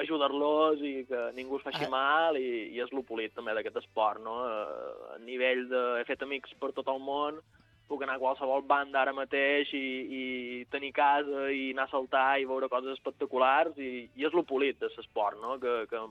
[0.00, 1.90] ajudar-los i que ningú es faci Ah.
[1.90, 4.36] mal i, i és lo polit també d'aquest esport, no?
[4.48, 6.00] Eh, a nivell de...
[6.00, 7.40] he fet amics per tot el món,
[7.88, 9.86] puc anar a qualsevol banda ara mateix i,
[10.20, 10.22] i
[10.70, 14.78] tenir casa i anar a saltar i veure coses espectaculars i, i és lo polit
[14.78, 15.58] de l'esport, no?
[15.58, 16.04] Que, que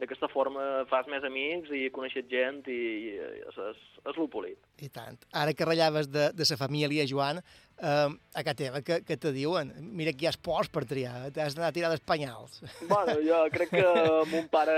[0.00, 4.58] d'aquesta forma fas més amics i coneixes gent i, i és, és, és lo polit.
[4.80, 5.18] I tant.
[5.36, 7.42] Ara que ratllaves de, de sa família, Joan,
[7.80, 9.72] eh, a casa teva, que, que te diuen?
[9.96, 12.60] Mira que hi ha esports per triar, t'has d'anar a tirar d'espanyals.
[12.88, 13.86] Bueno, jo crec que
[14.32, 14.76] mon pare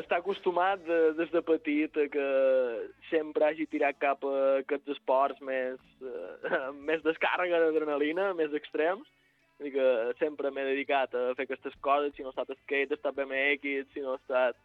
[0.00, 2.28] està acostumat de, des de petit a que
[3.10, 9.08] sempre hagi tirat cap a aquests esports més, eh, més descàrrega d'adrenalina, més extrems.
[9.62, 13.14] Que sempre m'he dedicat a fer aquestes coses, si no he estat skate, he estat
[13.16, 14.58] BMX, si no he estat...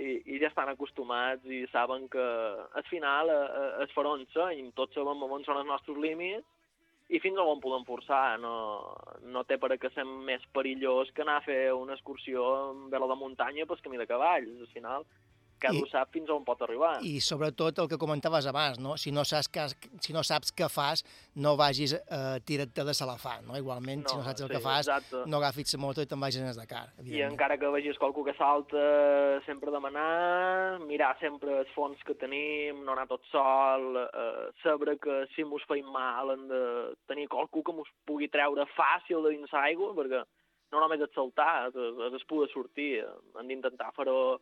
[0.00, 4.22] I, i ja estan acostumats i saben que al final eh, eh, es farà on
[4.22, 6.46] i tots sabem on són els nostres límits
[7.10, 8.38] i fins on podem forçar.
[8.38, 8.52] No,
[9.34, 13.10] no té per què ser més perillós que anar a fer una excursió en vela
[13.10, 14.62] de muntanya pel camí de cavalls.
[14.62, 15.06] Al final,
[15.60, 16.96] cadascú I- sap fins on pot arribar.
[17.06, 18.96] I sobretot el que comentaves abans, no?
[18.96, 19.66] Si no saps, que,
[20.00, 21.04] si no saps què fas,
[21.36, 23.56] no vagis a eh, tirar-te de salafant, no?
[23.60, 25.22] Igualment, si No, no saps el sí, que fas, exacte.
[25.30, 26.86] no agafis la moto i te'n vagis a Dakar.
[27.04, 28.80] I encara que vegis qualcú que salta,
[29.46, 35.26] sempre demanar, mirar sempre els fons que tenim, no anar tot sol, eh, saber que
[35.34, 36.62] si mos feim mal hem de
[37.06, 40.22] tenir qualcú que mos pugui treure fàcil de dins l'aigua, perquè
[40.72, 43.04] no només és saltar, és, és es poder sortir.
[43.38, 44.38] Hem d'intentar fer-ho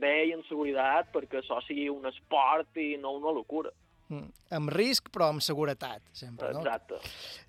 [0.00, 3.72] bé i en seguretat perquè això sigui un esport i no una locura.
[4.06, 4.28] Mm.
[4.54, 6.60] Amb risc, però amb seguretat, sempre, no?
[6.62, 7.00] Exacte.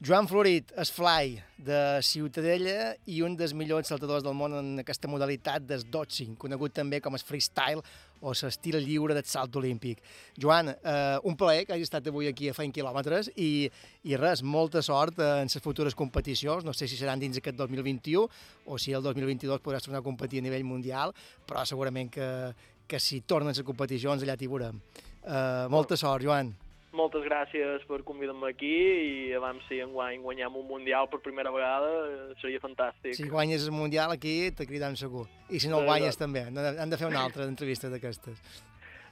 [0.02, 5.10] Joan Florit, es fly de Ciutadella i un dels millors saltadors del món en aquesta
[5.12, 7.84] modalitat del dodging, conegut també com el freestyle
[8.26, 10.02] o l'estil lliure del salt olímpic.
[10.42, 13.70] Joan, eh, un plaer que hagi estat avui aquí a Feint Quilòmetres i,
[14.10, 16.66] i res, molta sort en les futures competicions.
[16.66, 18.26] No sé si seran dins aquest 2021
[18.66, 21.14] o si el 2022 podràs tornar a competir a nivell mundial,
[21.46, 22.28] però segurament que,
[22.90, 24.82] que si tornen les competicions allà t'hi veurem.
[25.28, 26.54] Eh, molta sort, Joan.
[26.98, 31.90] Moltes gràcies per convidar-me aquí i abans si enguany guanyem un Mundial per primera vegada
[32.08, 33.14] eh, seria fantàstic.
[33.14, 35.28] Si guanyes el Mundial aquí, te cridam segur.
[35.50, 36.48] I si no el guanyes també.
[36.48, 38.40] Han de- fer una altra entrevista d'aquestes.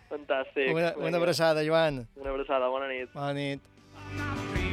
[0.09, 0.71] Fantàstic.
[0.73, 2.07] Una, una abraçada, Joan.
[2.15, 3.11] Una abraçada, bona nit.
[3.13, 4.64] Bona nit.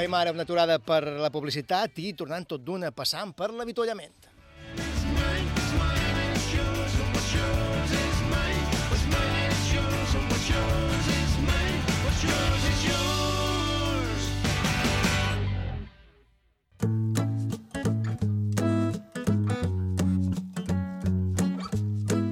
[0.00, 4.16] Fem ara una aturada per la publicitat i tornant tot d'una passant per l'avituallament.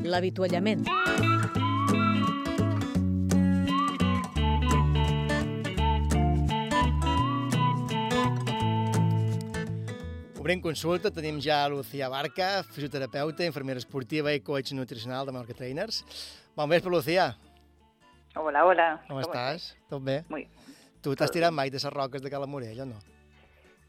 [0.08, 1.37] L'avituallament.
[10.48, 15.98] Obrim consulta, tenim ja Lucía Barca, fisioterapeuta, infermera esportiva i coach nutricional de Marca Trainers.
[16.56, 17.36] Bon vespre, Lucía.
[18.34, 18.86] Hola, hola.
[19.10, 19.74] Com estàs?
[19.92, 20.22] Tot bé?
[20.32, 20.46] Muy
[21.04, 22.96] Tu t'has tirat mai de les roques de Cala Morella no?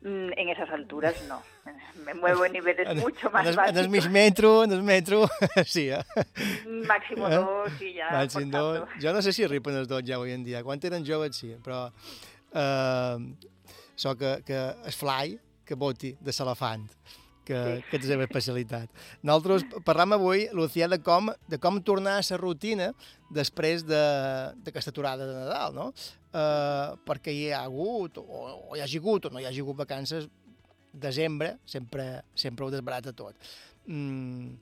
[0.03, 1.39] Mm, En esas alturas no.
[2.05, 4.83] Me muevo en niveles En- mucho más en el, en el mig metro, en el
[4.83, 5.29] metro,
[5.65, 6.03] sí, eh?
[6.85, 7.35] Máximo Eh?
[7.37, 8.09] dos y ya.
[8.11, 8.83] Màxim dos.
[9.01, 10.61] Jo no sé si arriben els dos ja avui en dia.
[10.61, 11.85] Quan eren joves sí, però
[12.51, 13.17] eh,
[13.95, 15.39] so que, que es fly,
[15.69, 16.88] que voti de l'elefant,
[17.45, 17.84] que, Sí.
[17.89, 18.89] que és la seva especialitat.
[19.25, 22.91] Nosaltres parlam avui, Lucía, de com, de com tornar a la rutina
[23.29, 25.88] després de- d'aquesta aturada de Nadal, no?
[26.34, 29.77] Eh, perquè hi ha hagut, o, o hi hagi hagut, o no hi hagi hagut
[29.77, 30.27] vacances,
[30.93, 33.36] desembre sempre, sempre ho desbarata tot.
[33.88, 34.53] Mm,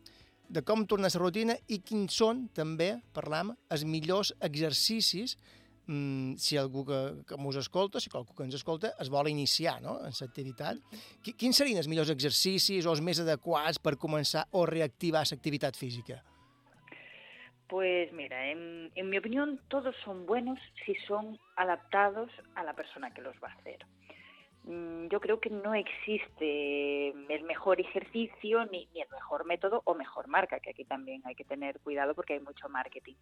[0.49, 5.37] de com tornar a la rutina i quins són, també, parlam, els millors exercicis
[5.87, 9.81] mm, si algú que, que ens escolta, si qualcú que ens escolta, es vol iniciar
[9.81, 9.97] no?
[10.05, 10.77] en l'activitat.
[11.23, 15.75] Qui- Quins serien els millors exercicis o els més adequats per començar o reactivar l'activitat
[15.75, 16.21] física?
[17.67, 23.13] Pues mira, en, en mi opinión todos son buenos si son adaptados a la persona
[23.13, 23.79] que los va a hacer.
[24.63, 29.95] mm, yo creo que no existe el mejor ejercicio ni, ni, el mejor método o
[29.95, 33.15] mejor marca, que aquí también hay que tener cuidado porque hay mucho marketing.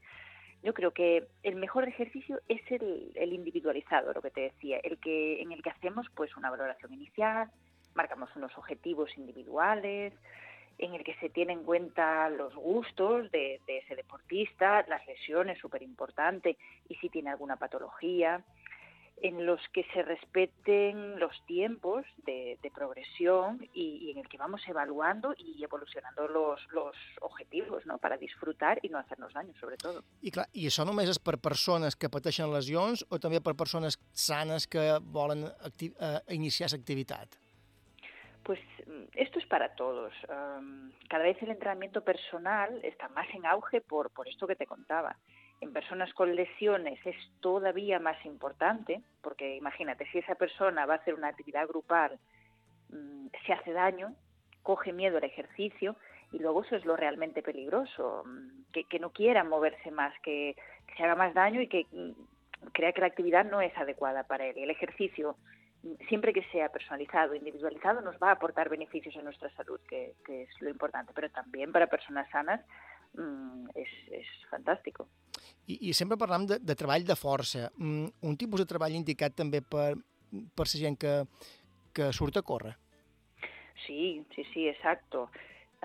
[0.64, 4.98] Yo creo que el mejor ejercicio es el, el individualizado, lo que te decía, el
[4.98, 7.52] que en el que hacemos pues una valoración inicial,
[7.94, 10.14] marcamos unos objetivos individuales,
[10.78, 15.58] en el que se tienen en cuenta los gustos de, de ese deportista, las lesiones,
[15.60, 16.58] súper importante,
[16.90, 18.44] y si tiene alguna patología,
[19.18, 24.38] en los que se respeten los tiempos de, de progresión y, y, en el que
[24.38, 27.98] vamos evaluando y evolucionando los, los objetivos no?
[27.98, 30.04] para disfrutar i no hacernos daño, sobre todo.
[30.22, 33.98] I, clar, I això només és per persones que pateixen lesions o també per persones
[34.12, 37.40] sanes que volen acti eh, iniciar l'activitat?
[38.46, 38.60] Pues
[39.16, 40.14] esto es para todos.
[40.30, 44.68] Um, cada vez el entrenamiento personal está más en auge por, por esto que te
[44.68, 45.18] contaba.
[45.62, 50.98] En personas con lesiones es todavía más importante, porque imagínate, si esa persona va a
[50.98, 52.20] hacer una actividad grupal,
[52.92, 54.14] um, se hace daño,
[54.64, 55.96] coge miedo al ejercicio
[56.32, 60.56] y luego eso es lo realmente peligroso, um, que, no quiera moverse más, que,
[60.98, 61.86] se haga más daño y que
[62.74, 64.58] crea que la actividad no es adecuada para él.
[64.58, 65.38] Y el ejercicio
[66.08, 70.50] siempre que sea personalizado, individualizado, nos va a aportar beneficios a nuestra salud, que, es
[70.62, 72.62] lo importante, pero también para personas sanas
[73.14, 75.00] mm, és fantàstic.
[75.68, 77.70] I, I sempre parlam de, de treball de força.
[77.78, 79.94] Mm, un tipus de treball indicat també per,
[80.56, 81.16] per la gent que,
[81.96, 82.76] que surt a córrer.
[83.86, 85.30] Sí, sí, sí, exacto.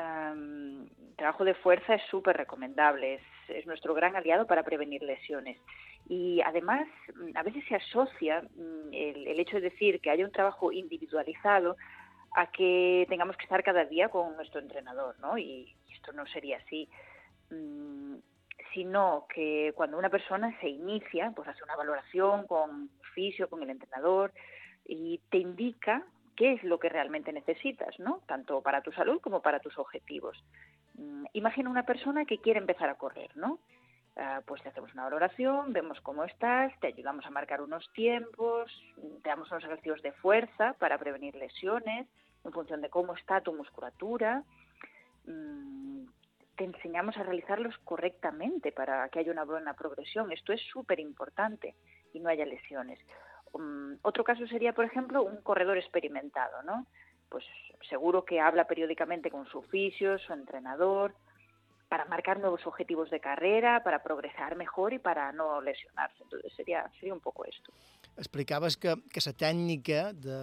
[0.01, 5.59] Um, trabajo de fuerza es súper recomendable, es, es nuestro gran aliado para prevenir lesiones.
[6.09, 6.89] Y además,
[7.35, 8.43] a veces se asocia
[8.93, 11.77] el, el, hecho de decir que haya un trabajo individualizado
[12.35, 15.37] a que tengamos que estar cada día con nuestro entrenador, ¿no?
[15.37, 16.89] Y esto no sería así,
[18.73, 23.71] sino que cuando una persona se inicia, pues hace una valoración con fisio, con el
[23.71, 24.33] entrenador,
[24.85, 26.05] y te indica
[26.37, 28.23] qué es lo que realmente necesitas, ¿no?
[28.27, 30.43] Tanto para tu salud como para tus objetivos.
[31.33, 33.59] Imagina una persona que quiere empezar a correr, ¿no?
[34.17, 38.71] Uh, pues te hacemos una valoración, vemos cómo estás, te ayudamos a marcar unos tiempos,
[39.23, 42.09] te damos unos ejercicios de fuerza para prevenir lesiones
[42.45, 44.43] en función de cómo está tu musculatura.
[46.61, 50.31] Te enseñamos a realizarlos correctamente para que haya una buena progresión.
[50.31, 51.75] Esto es súper importante
[52.13, 52.99] y no haya lesiones.
[53.53, 56.85] Um, otro caso sería, por ejemplo, un corredor experimentado, ¿no?
[57.31, 57.47] Pues
[57.89, 61.15] seguro que habla periódicamente con su fisio, su entrenador,
[61.89, 66.23] para marcar nuevos objetivos de carrera, para progresar mejor y para no lesionarse.
[66.25, 67.73] Entonces sería, sería un poco esto.
[68.17, 70.37] Explicaves que, que la tècnica de,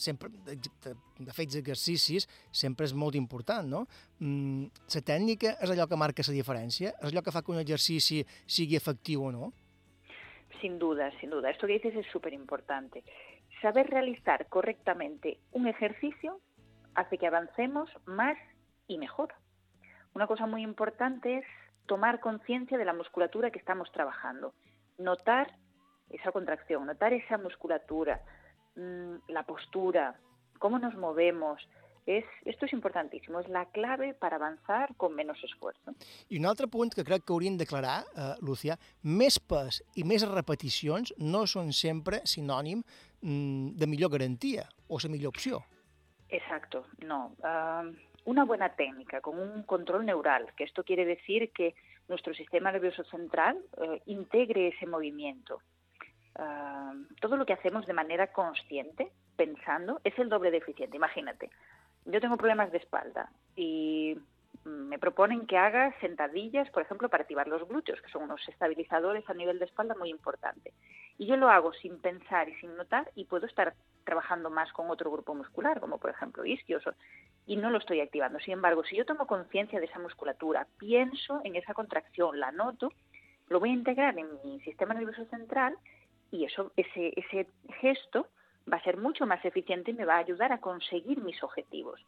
[0.00, 3.84] sempre, de, de, de fer exercicis sempre és molt important, no?
[4.18, 6.94] Mm, la tècnica és allò que marca la diferència?
[7.00, 9.52] És allò que fa que un exercici sigui efectiu o no?
[10.60, 11.50] Sin duda, sin duda.
[11.50, 13.04] Esto que dices es súper importante.
[13.60, 16.40] Saber realizar correctamente un ejercicio
[16.94, 18.38] hace que avancemos más
[18.88, 19.34] y mejor.
[20.14, 21.44] Una cosa muy importante es
[21.86, 24.54] tomar conciencia de la musculatura que estamos trabajando,
[24.98, 25.54] notar
[26.10, 28.20] esa contracción, notar esa musculatura,
[28.76, 30.14] mmm, la postura,
[30.58, 31.60] cómo nos movemos.
[32.06, 35.90] És, esto és importantíssim, és la clave per avançar con menos esfuerzo.
[36.30, 40.22] I un altre punt que crec que hauríem d'aclarar, eh, Lucia, més pes i més
[40.30, 45.64] repeticions no són sempre sinònim mm, de millor garantia o la millor opció.
[46.28, 47.34] Exacto, no.
[47.42, 47.90] Uh,
[48.26, 51.74] una buena técnica, con un control neural, que esto quiere decir que
[52.08, 55.60] nuestro sistema nervioso central eh, integre ese movimiento.
[57.20, 60.96] Todo lo que hacemos de manera consciente, pensando, es el doble de eficiente.
[60.96, 61.50] Imagínate,
[62.04, 64.18] yo tengo problemas de espalda y
[64.64, 69.28] me proponen que haga sentadillas, por ejemplo, para activar los glúteos, que son unos estabilizadores
[69.28, 70.72] a nivel de espalda muy importante.
[71.18, 74.90] Y yo lo hago sin pensar y sin notar y puedo estar trabajando más con
[74.90, 76.84] otro grupo muscular, como por ejemplo isquios,
[77.46, 78.40] y no lo estoy activando.
[78.40, 82.92] Sin embargo, si yo tomo conciencia de esa musculatura, pienso en esa contracción, la noto,
[83.48, 85.76] lo voy a integrar en mi sistema nervioso central
[86.30, 87.46] y eso, ese, ese
[87.80, 88.28] gesto
[88.70, 92.00] va a ser mucho más eficiente y me va a ayudar a conseguir mis objetivos.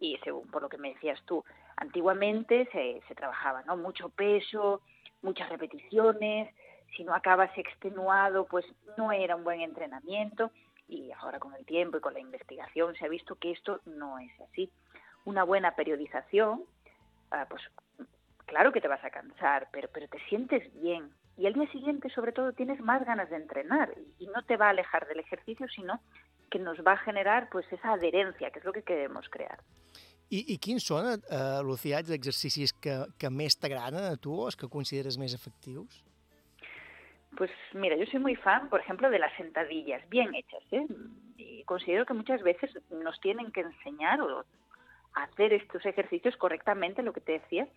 [0.00, 1.44] Y según por lo que me decías tú,
[1.76, 3.76] antiguamente se, se trabajaba, ¿no?
[3.76, 4.80] Mucho peso,
[5.22, 6.54] muchas repeticiones,
[6.96, 8.64] si no acabas extenuado, pues
[8.96, 10.50] no era un buen entrenamiento
[10.88, 14.18] y ahora con el tiempo y con la investigación se ha visto que esto no
[14.18, 14.70] es así.
[15.24, 16.60] Una buena periodización,
[17.32, 17.62] uh, pues
[18.46, 21.10] claro que te vas a cansar, pero, pero te sientes bien.
[21.38, 24.66] Y al día siguiente, sobre todo, tienes más ganas de entrenar y, no te va
[24.66, 26.00] a alejar del ejercicio, sino
[26.50, 29.60] que nos va a generar pues esa adherencia, que és el que queremos crear.
[30.28, 34.48] I, i quins són, eh, Lucía, els exercicis que, que més t'agraden a tu o
[34.48, 36.02] els que consideres més efectius?
[37.38, 40.86] Pues mira, yo soy muy fan, por ejemplo, de las sentadillas, bien hechas, ¿eh?
[41.36, 44.44] Y considero que muchas veces nos tienen que enseñar o
[45.14, 47.68] hacer estos ejercicios correctamente, lo que te decía,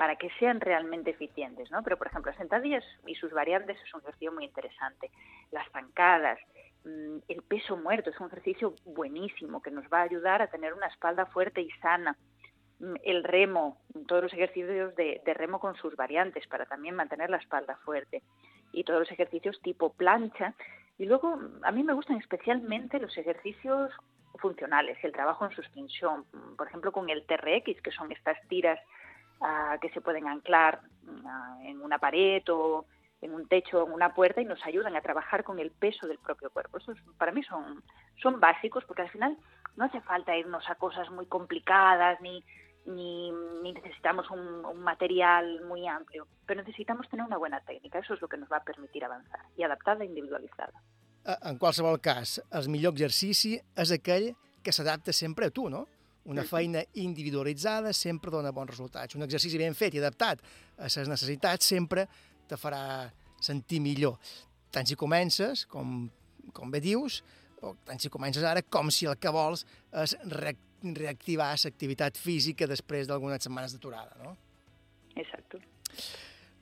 [0.00, 1.82] para que sean realmente eficientes, ¿no?
[1.82, 5.10] Pero, por ejemplo, sentadillas y sus variantes es un ejercicio muy interesante.
[5.52, 6.38] Las zancadas,
[6.86, 10.72] mm, el peso muerto es un ejercicio buenísimo que nos va a ayudar a tener
[10.72, 12.16] una espalda fuerte y sana.
[12.78, 13.76] Mm, el remo,
[14.08, 18.22] todos los ejercicios de, de remo con sus variantes para también mantener la espalda fuerte.
[18.72, 20.54] Y todos los ejercicios tipo plancha.
[20.96, 23.92] Y luego, a mí me gustan especialmente los ejercicios
[24.38, 26.24] funcionales, el trabajo en suspensión,
[26.56, 28.80] por ejemplo, con el TRX, que son estas tiras
[29.40, 32.86] uh, que se pueden anclar uh, en una pared o
[33.20, 36.06] en un techo o en una puerta y nos ayudan a trabajar con el peso
[36.06, 36.78] del propio cuerpo.
[36.78, 37.82] Esos para mí son,
[38.22, 39.36] son básicos porque al final
[39.76, 42.42] no hace falta irnos a cosas muy complicadas ni,
[42.86, 43.30] ni,
[43.62, 47.98] ni necesitamos un, un material muy amplio, pero necesitamos tener una buena técnica.
[47.98, 50.80] Eso es lo que nos va a permitir avanzar y adaptada e individualitzada.
[51.42, 54.30] En qualsevol cas, el millor exercici és aquell
[54.64, 55.84] que s'adapta sempre a tu, no?
[56.28, 59.16] Una feina individualitzada sempre dona bons resultats.
[59.16, 60.42] Un exercici ben fet i adaptat
[60.76, 62.06] a les necessitats sempre
[62.48, 63.08] te farà
[63.40, 64.18] sentir millor.
[64.70, 66.04] Tant si comences, com,
[66.52, 67.22] com bé dius,
[67.64, 69.64] o tant si comences ara, com si el que vols
[70.04, 74.30] és re reactivar l'activitat física després d'algunes setmanes d'aturada, no?
[75.12, 75.60] Exacto.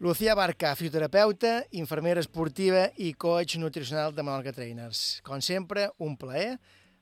[0.03, 5.21] Lucía Barca, fisioterapeuta, infermera esportiva i coach nutricional de Menorca Trainers.
[5.27, 6.57] Com sempre, un plaer.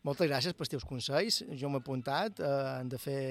[0.07, 1.40] Moltes gràcies pels teus consells.
[1.59, 2.50] Jo m'he apuntat, eh,
[2.80, 3.22] hem de fer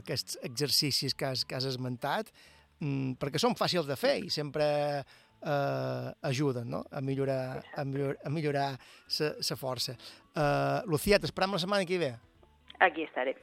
[0.00, 2.30] aquests exercicis que has, que has esmentat,
[2.80, 4.64] mm, perquè són fàcils de fer i sempre
[5.04, 6.84] eh, ajuden no?
[6.90, 8.70] a millorar, a millorar, a millorar
[9.08, 9.96] sa força.
[10.30, 12.14] Uh, Lucía, t'esperam la setmana que ve.
[12.78, 13.34] Aquí estaré.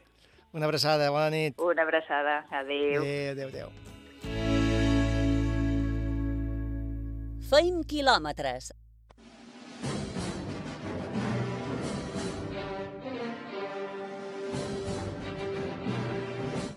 [0.53, 1.60] Una abraçada, bona nit.
[1.60, 3.01] Una abraçada, adeu.
[3.01, 3.70] Adéu, adéu, adéu.
[7.49, 8.72] Feim quilòmetres.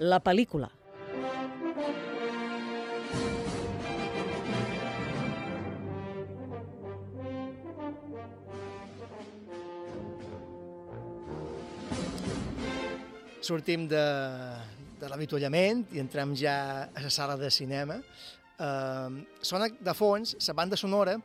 [0.01, 0.65] La pel·lícula.
[13.45, 14.01] Sortim de,
[14.97, 16.57] de l'avituallament i entrem ja
[16.89, 18.01] a la sala de cinema.
[18.57, 21.19] Uh, sona de fons la banda sonora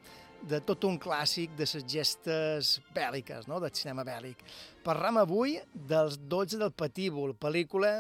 [0.46, 3.60] de tot un clàssic de les gestes bèl·liques, no?
[3.64, 4.44] del cinema bèl·lic.
[4.86, 7.98] Parlam avui dels 12 del Patíbul, pel·lícula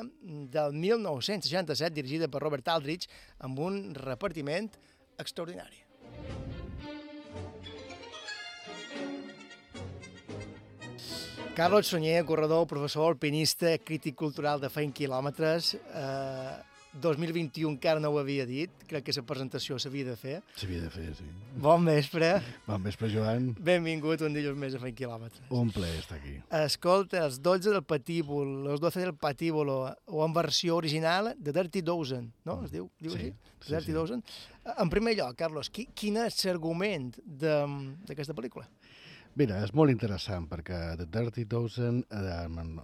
[0.53, 4.69] del 1967 dirigida per Robert Aldrich amb un repartiment
[5.17, 5.81] extraordinari.
[11.55, 18.19] Carlos Sonyer, corredor, professor, alpinista, crític cultural de Feint Quilòmetres, eh, 2021 encara no ho
[18.21, 20.35] havia dit, crec que la presentació s'havia de fer.
[20.59, 21.27] S'havia de fer, sí.
[21.61, 22.31] Bon vespre.
[22.67, 23.51] Bon vespre, Joan.
[23.59, 25.45] Benvingut un dilluns més a Feint Quilòmetres.
[25.55, 26.37] Un plaer estar aquí.
[26.61, 31.83] Escolta, els 12 del Patíbul, els 12 del Patíbulo, o en versió original de Dirty
[31.85, 32.61] Dozen, no?
[32.65, 33.55] Es diu, diu sí, així?
[33.59, 33.97] Sí, Dirty sí.
[33.99, 34.23] Dozen.
[34.77, 38.69] En primer lloc, Carlos, qui, quin és l'argument d'aquesta pel·lícula?
[39.35, 42.35] Mira, és molt interessant perquè The Dirty Dozen de,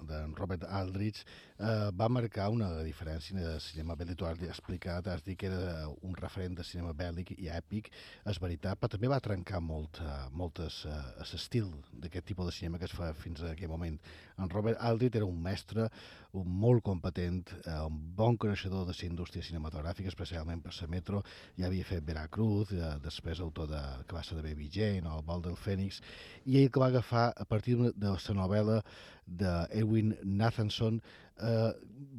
[0.09, 1.21] de Robert Aldrich
[1.61, 4.17] eh, va marcar una diferència de cinema bèl·lic.
[4.17, 7.91] Tu has explicat, has dit que era un referent de cinema bèl·lic i èpic,
[8.25, 12.81] és veritat, però també va trencar molt, eh, moltes eh, l'estil d'aquest tipus de cinema
[12.81, 13.99] que es fa fins a aquell moment.
[14.41, 15.89] En Robert Aldrich era un mestre
[16.33, 21.23] un molt competent, eh, un bon coneixedor de la indústria cinematogràfica, especialment per la Metro,
[21.57, 25.17] ja havia fet Veracruz, eh, després autor de, que va ser de Baby Jane o
[25.17, 26.01] El vol del Fènix,
[26.45, 28.81] i ell que va agafar a partir de la novel·la
[29.27, 31.01] d'Ewin Nathanson
[31.41, 31.71] eh,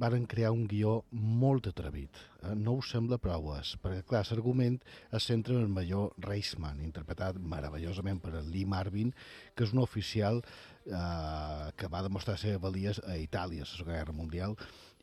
[0.02, 2.18] varen crear un guió molt atrevit.
[2.42, 2.54] Eh?
[2.58, 3.18] No us sembla,
[3.58, 4.78] és, perquè, clar, l'argument
[5.12, 9.12] es centra en el major Reisman, interpretat meravellosament per Lee Marvin,
[9.54, 10.42] que és un oficial
[10.86, 14.56] eh, que va demostrar ser valies a Itàlia, a la Segona Guerra Mundial,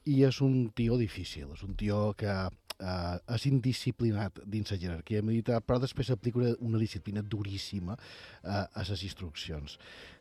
[0.05, 2.33] i és un tio difícil, és un tio que
[2.79, 8.63] eh, és indisciplinat dins la jerarquia militar, però després aplica una, una disciplina duríssima eh,
[8.65, 9.77] a les instruccions.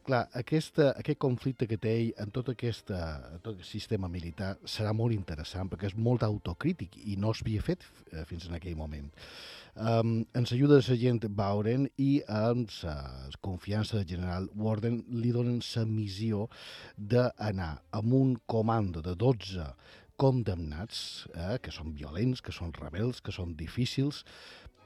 [0.09, 2.99] Clar, aquesta, aquest conflicte que té ell en tot, aquesta,
[3.35, 7.61] en tot el sistema militar serà molt interessant perquè és molt autocrític i no s'havia
[7.67, 7.85] fet
[8.15, 9.11] eh, fins en aquell moment.
[9.77, 12.97] Um, ens ajuda la gent Bauren i amb la
[13.45, 16.49] confiança del general Warden li donen la missió
[16.97, 19.69] d'anar amb un comando de 12
[20.19, 24.25] condemnats, eh, que són violents, que són rebels, que són difícils,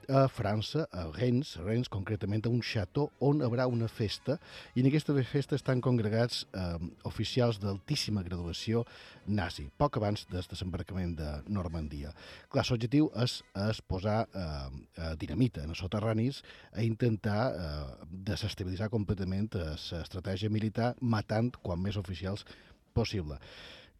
[0.09, 4.39] a França, a Rennes, Rennes concretament a un xató on hi haurà una festa
[4.75, 6.79] i en aquesta festa estan congregats eh,
[7.09, 8.85] oficials d'altíssima graduació
[9.27, 12.11] nazi, poc abans del desembarcament de Normandia.
[12.51, 13.39] Clar, l'objectiu és,
[13.69, 14.49] és posar eh,
[14.97, 16.43] eh, dinamita en els soterranis
[16.73, 22.47] a intentar eh, desestabilitzar completament l'estratègia militar matant quan més oficials
[22.93, 23.39] possible.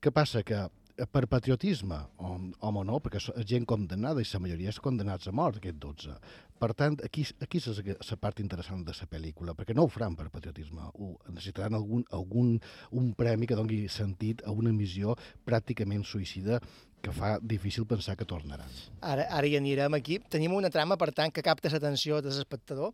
[0.03, 0.43] Què passa?
[0.43, 0.65] Que
[1.11, 2.35] per patriotisme, o,
[2.67, 6.17] home no, perquè és gent condemnada i la majoria és condemnats a mort, aquests 12.
[6.63, 7.81] Per tant, aquí, aquí és
[8.11, 12.05] la part interessant de la pel·lícula, perquè no ho faran per patriotisme, ho, necessitaran algun,
[12.13, 12.55] algun
[12.91, 15.17] un premi que doni sentit a una missió
[15.47, 16.61] pràcticament suïcida
[17.03, 18.69] que fa difícil pensar que tornaran.
[19.01, 20.21] Ara, ara hi anirem aquí.
[20.31, 22.93] Tenim una trama, per tant, que capta l'atenció de l'espectador,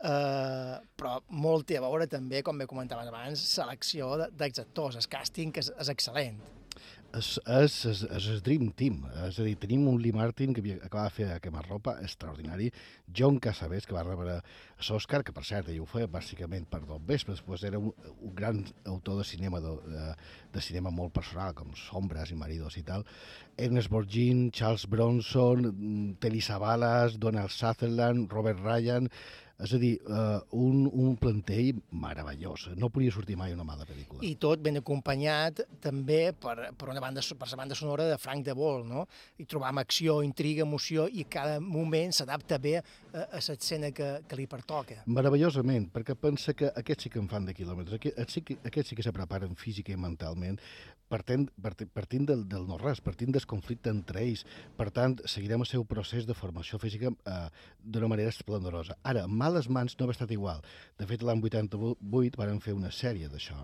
[0.00, 4.96] eh, però molt té a veure també, com bé comentaves abans, selecció dels actors.
[4.96, 6.40] El càsting és, és excel·lent
[7.16, 9.00] és, és, és, és el Dream Team.
[9.26, 12.70] És a dir, tenim un Lee Martin que acaba de fer a queimar-ropa extraordinari,
[13.16, 14.38] John Cassavetes, que va rebre
[14.86, 17.90] l'Oscar, que per cert ell ho feia bàsicament per dos vespres, després era un,
[18.20, 20.06] un gran autor de cinema, de, de,
[20.54, 23.06] de cinema molt personal, com Sombras i Maridos i tal,
[23.58, 29.10] Ernest Borgin, Charles Bronson, Telly Savalas, Donald Sutherland, Robert Ryan,
[29.64, 32.68] és a dir, uh, un, un plantell meravellós.
[32.80, 34.22] No podia sortir mai una mala pel·lícula.
[34.26, 38.46] I tot ben acompanyat també per, per una banda, per la banda sonora de Frank
[38.46, 39.06] de Vol, no?
[39.40, 42.82] I trobam acció, intriga, emoció, i cada moment s'adapta bé a,
[43.26, 45.02] a l'escena que, que li pertoca.
[45.10, 48.92] Meravellosament, perquè pensa que aquests sí que en fan de quilòmetres, aquests sí que, aquests
[48.92, 50.60] sí que se preparen física i mentalment,
[51.10, 51.48] partint,
[51.94, 54.44] partint del, del no-res, partint del conflicte entre ells.
[54.78, 57.40] Per tant, seguirem el seu procés de formació física eh,
[57.82, 58.96] d'una manera esplendorosa.
[59.02, 60.62] Ara, males mans no va estat igual.
[61.00, 63.58] De fet, l'any 88 van fer una sèrie d'això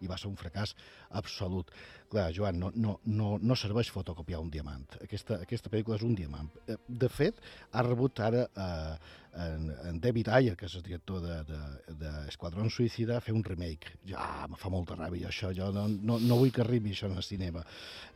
[0.00, 0.74] i va ser un fracàs
[1.20, 1.70] absolut.
[2.10, 4.86] Clar, Joan, no, no, no, no serveix fotocopiar un diamant.
[5.04, 6.50] Aquesta, aquesta pel·lícula és un diamant.
[6.66, 7.38] Eh, de fet,
[7.72, 8.96] ha rebut ara eh,
[9.34, 13.94] en, en David Ayer, que és el director d'Esquadrón de, de Suïcida, fer un remake.
[14.08, 17.26] Ja, me fa molta ràbia això, jo no, no, no vull que arribi això al
[17.26, 17.64] cinema.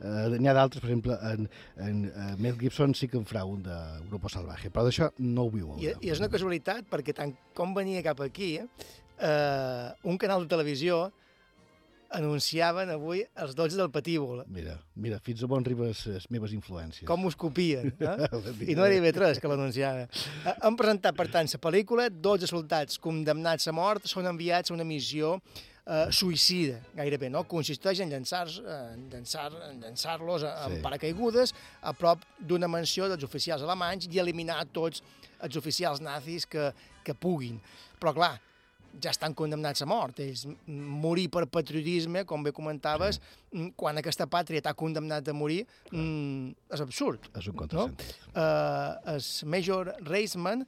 [0.00, 3.44] Eh, N'hi ha d'altres, per exemple, en, en, en Mel Gibson sí que en farà
[3.48, 3.78] un de
[4.10, 5.74] Grupo Salvaje, però d'això no ho viu.
[5.78, 10.50] I, I és una casualitat, perquè tant com venia cap aquí, eh, un canal de
[10.50, 11.06] televisió
[12.14, 14.44] anunciaven avui els 12 del patíbul.
[14.52, 17.06] Mira, mira, fins a on arriben les meves influències.
[17.08, 18.28] Com us copien, eh?
[18.70, 20.08] I no era IB3 que l'anunciava.
[20.54, 24.86] Han presentat, per tant, la pel·lícula, 12 soldats condemnats a mort són enviats a una
[24.88, 25.38] missió
[25.86, 27.44] eh, suïcida, gairebé, no?
[27.48, 30.80] Consisteix en llançar-los en llançar, en llançar amb sí.
[30.84, 35.02] paracaigudes a prop d'una mansió dels oficials alemanys i eliminar tots
[35.44, 36.70] els oficials nazis que,
[37.04, 37.60] que puguin.
[38.00, 38.34] Però, clar,
[39.02, 40.20] ja estan condemnats a mort.
[40.20, 43.70] Ells morir per patriotisme, com bé comentaves, sí.
[43.76, 47.30] quan aquesta pàtria t'ha condemnat a morir, mm, és absurd.
[47.34, 48.14] És un contrasentit.
[48.26, 48.42] No?
[48.42, 50.64] Uh, el Major Reisman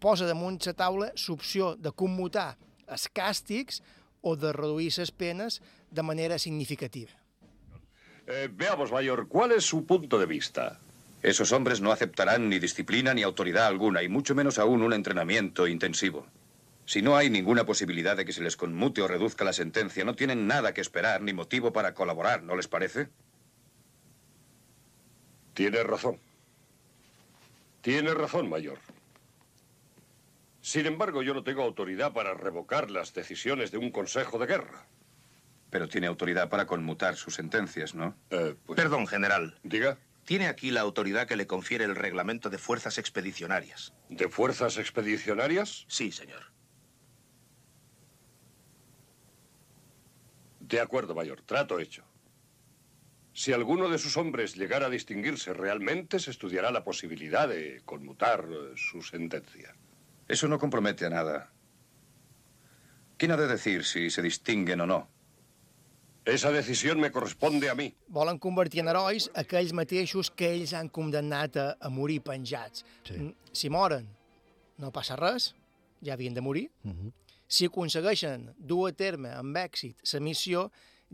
[0.00, 2.54] posa damunt la taula l'opció de commutar
[2.86, 3.80] els càstigs
[4.22, 5.60] o de reduir les penes
[5.90, 7.12] de manera significativa.
[8.26, 10.80] Eh, veamos, Mayor, ¿cuál es su punto de vista?
[11.22, 15.66] Esos hombres no aceptarán ni disciplina ni autoridad alguna, y mucho menos aún un entrenamiento
[15.66, 16.26] intensivo.
[16.86, 20.14] Si no hay ninguna posibilidad de que se les conmute o reduzca la sentencia, no
[20.14, 23.08] tienen nada que esperar ni motivo para colaborar, ¿no les parece?
[25.54, 26.18] Tiene razón.
[27.80, 28.78] Tiene razón, mayor.
[30.60, 34.86] Sin embargo, yo no tengo autoridad para revocar las decisiones de un consejo de guerra.
[35.70, 38.16] Pero tiene autoridad para conmutar sus sentencias, ¿no?
[38.30, 39.58] Eh, pues, Perdón, general.
[39.62, 39.98] Diga.
[40.24, 43.92] Tiene aquí la autoridad que le confiere el reglamento de fuerzas expedicionarias.
[44.08, 45.84] ¿De fuerzas expedicionarias?
[45.86, 46.53] Sí, señor.
[50.68, 51.42] De acuerdo, mayor.
[51.42, 52.04] Trato hecho.
[53.34, 58.46] Si alguno de sus hombres llegara a distinguirse realmente, se estudiará la posibilidad de conmutar
[58.48, 59.74] eh, su sentencia.
[60.26, 61.52] Eso no compromete a nada.
[63.18, 65.08] ¿Quién ha de decir si se distinguen o no?
[66.24, 67.94] Esa decisió me corresponde a mi.
[68.08, 72.86] Volen convertir en herois aquells mateixos que ells han condemnat a, a morir penjats.
[73.04, 73.34] Sí.
[73.52, 74.08] Si moren,
[74.80, 75.50] no passa res,
[76.00, 76.70] ja havien de morir.
[76.84, 77.12] Uh -huh.
[77.54, 80.64] Si aconsegueixen dur a terme amb èxit la missió,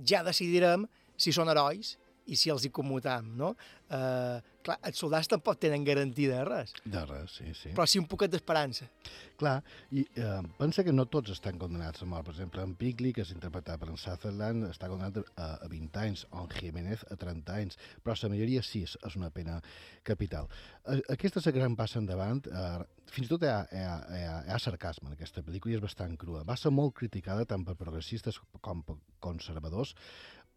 [0.00, 0.86] ja decidirem
[1.20, 1.96] si són herois
[2.32, 3.52] i si els hi commutam, no?
[3.90, 6.74] Uh, clar, els soldats tampoc tenen garantida de res.
[6.84, 7.72] De res, sí, sí.
[7.76, 8.88] Però sí un poquet d'esperança.
[9.40, 9.56] Clar,
[9.96, 12.26] i eh, pensa que no tots estan condenats a mort.
[12.28, 16.00] Per exemple, en Pigli, que és interpretat per en Sutherland, està condenat a, a 20
[16.02, 19.60] anys, o en Jiménez a 30 anys, però la majoria sí, és una pena
[20.06, 20.50] capital.
[20.84, 22.42] Eh, aquesta és la gran passa endavant.
[22.50, 25.44] Eh, fins i tot hi ha, hi, ha, hi, ha, hi ha sarcasme en aquesta
[25.46, 26.44] pel·lícula i és bastant crua.
[26.46, 29.94] Va ser molt criticada tant per progressistes com per conservadors,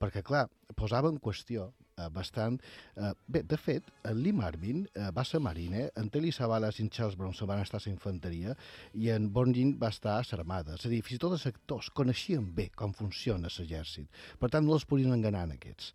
[0.03, 0.45] perquè, clar,
[0.75, 2.59] posava en qüestió eh, bastant...
[2.97, 6.85] Eh, bé, de fet, en Lee Marvin eh, va ser marine, en Telly Savalas i
[6.85, 8.57] en Charles Bronson van estar a la infanteria
[8.99, 10.75] i en Bonjin va estar a l'armada.
[10.77, 14.11] És a dir, fins i tot els actors coneixien bé com funciona l'exèrcit.
[14.39, 15.93] Per tant, no els podien enganar en aquests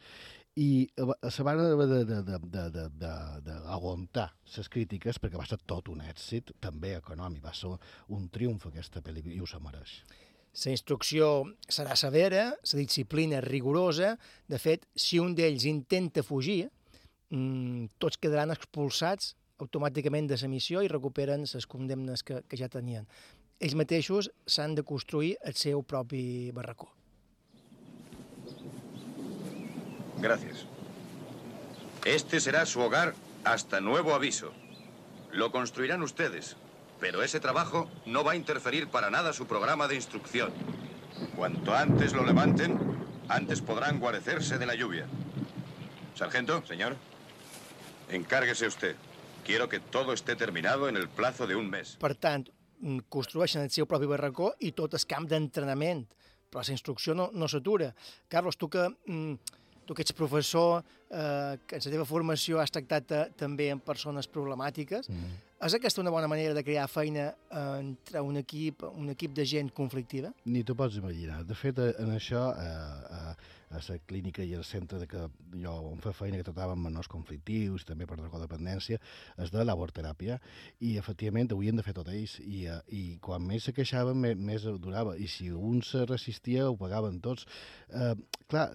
[0.58, 2.02] i eh, se van haver
[2.98, 7.76] d'aguantar les crítiques perquè va ser tot un èxit, també econòmic, va ser
[8.16, 10.00] un triomf aquesta pel·lícula i ho se mereix.
[10.64, 14.16] La instrucció serà severa, la disciplina rigorosa.
[14.48, 16.68] De fet, si un d'ells intenta fugir,
[17.30, 22.68] mmm, tots quedaran expulsats automàticament de la missió i recuperen les condemnes que, que ja
[22.68, 23.06] tenien.
[23.58, 26.92] Ells mateixos s'han de construir el seu propi barracó.
[30.18, 30.66] Gracias.
[32.04, 34.52] Este será su hogar hasta nuevo aviso.
[35.32, 36.56] Lo construirán ustedes,
[37.00, 40.52] pero ese trabajo no va a interferir para nada su programa de instrucción.
[41.36, 42.78] Cuanto antes lo levanten,
[43.28, 45.06] antes podrán guarecerse de la lluvia.
[46.14, 46.96] Sargento, señor,
[48.10, 48.96] encárguese usted.
[49.44, 51.96] Quiero que todo esté terminado en el plazo de un mes.
[51.96, 52.48] Per tant,
[52.80, 56.04] mm, construeixen el seu propi barracó i tot el camp d'entrenament,
[56.50, 57.94] però la instrucció no, no s'atura.
[58.28, 59.34] Carlos, tu que, mm,
[59.86, 63.84] tu que ets professor, eh, que en la teva formació has tractat eh, també amb
[63.84, 65.47] persones problemàtiques, mm.
[65.66, 69.72] És aquesta una bona manera de crear feina entre un equip, un equip de gent
[69.74, 70.30] conflictiva?
[70.46, 71.40] Ni t'ho pots imaginar.
[71.48, 75.26] De fet, en això, eh, eh, a la clínica i al centre de que
[75.62, 78.98] jo on fa feina que tractàvem menors conflictius, també per drogodependència,
[79.38, 80.38] és de laborteràpia,
[80.80, 84.18] i efectivament ho havien de fer tot ells, i, eh, i quan més se queixaven,
[84.18, 87.46] més, més durava, i si un se resistia, ho pagaven tots.
[87.92, 88.14] Eh,
[88.48, 88.66] clar,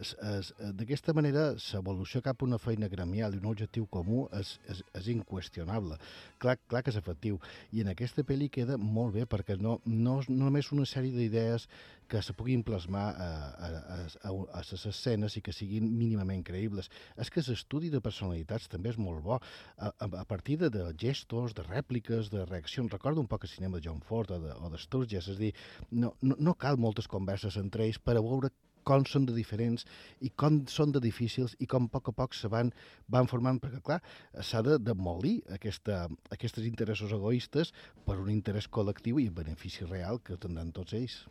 [0.78, 5.12] d'aquesta manera, l'evolució cap a una feina gremial i un objectiu comú és, és, és
[5.16, 5.98] inqüestionable.
[6.40, 7.42] Clar, clar que és efectiu,
[7.74, 11.68] i en aquesta pel·li queda molt bé, perquè no, no, no només una sèrie d'idees
[12.14, 16.92] que se puguin plasmar a, a, a, a les escenes i que siguin mínimament creïbles.
[17.18, 20.84] És que l'estudi de personalitats també és molt bo, a, a, a partir de, de
[21.02, 22.94] gestos, de rèpliques, de reaccions.
[22.94, 25.42] Recordo un poc el cinema de John Ford o de, o de Sturges, és a
[25.42, 25.56] dir,
[25.90, 28.54] no, no, no cal moltes converses entre ells per a veure
[28.86, 29.88] com són de diferents
[30.22, 32.70] i com són de difícils i com a poc a poc se van,
[33.10, 34.02] van formant, perquè clar,
[34.38, 36.04] s'ha de demolir aquesta,
[36.36, 37.74] aquests interessos egoistes
[38.06, 41.24] per un interès col·lectiu i en benefici real que tindran tots ells.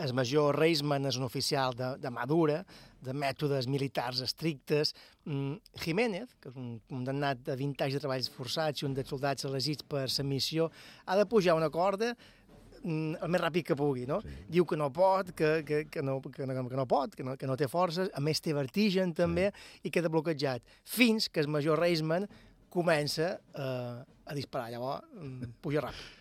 [0.00, 2.62] El major Reisman és un oficial de, de Madura,
[3.04, 4.94] de mètodes militars estrictes.
[5.26, 9.10] Mm, Jiménez, que és un condemnat de 20 anys de treballs forçats i un dels
[9.12, 10.70] soldats elegits per la missió,
[11.04, 14.22] ha de pujar una corda mm, el més ràpid que pugui, no?
[14.24, 14.36] Sí.
[14.56, 17.36] Diu que no pot, que, que, que, no, que, no, que no pot, que no,
[17.36, 19.82] que no té forces, a més té vertigen també, sí.
[19.84, 22.24] i queda bloquejat, fins que el major Reisman
[22.72, 26.19] comença eh, a disparar, llavors mm, puja ràpid.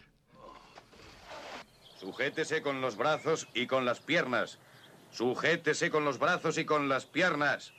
[1.99, 4.57] Sujétese con los brazos y con las piernas.
[5.11, 7.73] Sujétese con los brazos y con las piernas.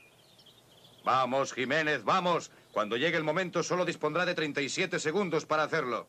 [1.03, 2.51] Vamos, Jiménez, vamos.
[2.71, 6.07] Cuando llegue el momento solo dispondrá de 37 segundos para hacerlo.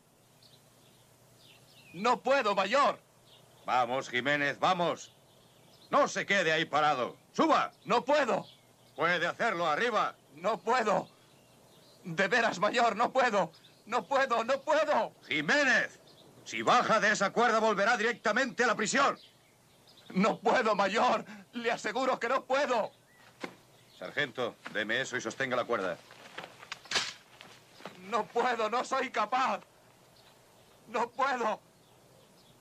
[1.93, 2.99] No puedo, mayor.
[3.65, 5.11] Vamos, Jiménez, vamos.
[5.89, 7.17] No se quede ahí parado.
[7.33, 7.71] ¡Suba!
[7.85, 8.45] No puedo.
[8.95, 10.15] Puede hacerlo, arriba.
[10.35, 11.07] No puedo.
[12.03, 13.51] De veras, mayor, no puedo.
[13.85, 15.13] No puedo, no puedo.
[15.27, 15.99] Jiménez.
[16.45, 19.17] Si baja de esa cuerda volverá directamente a la prisión.
[20.09, 21.25] No puedo, mayor.
[21.53, 22.91] Le aseguro que no puedo.
[23.97, 25.97] Sargento, deme eso y sostenga la cuerda.
[28.09, 29.61] No puedo, no soy capaz.
[30.89, 31.61] No puedo.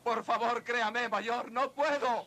[0.05, 2.26] Por favor, créame, mayor, no puedo.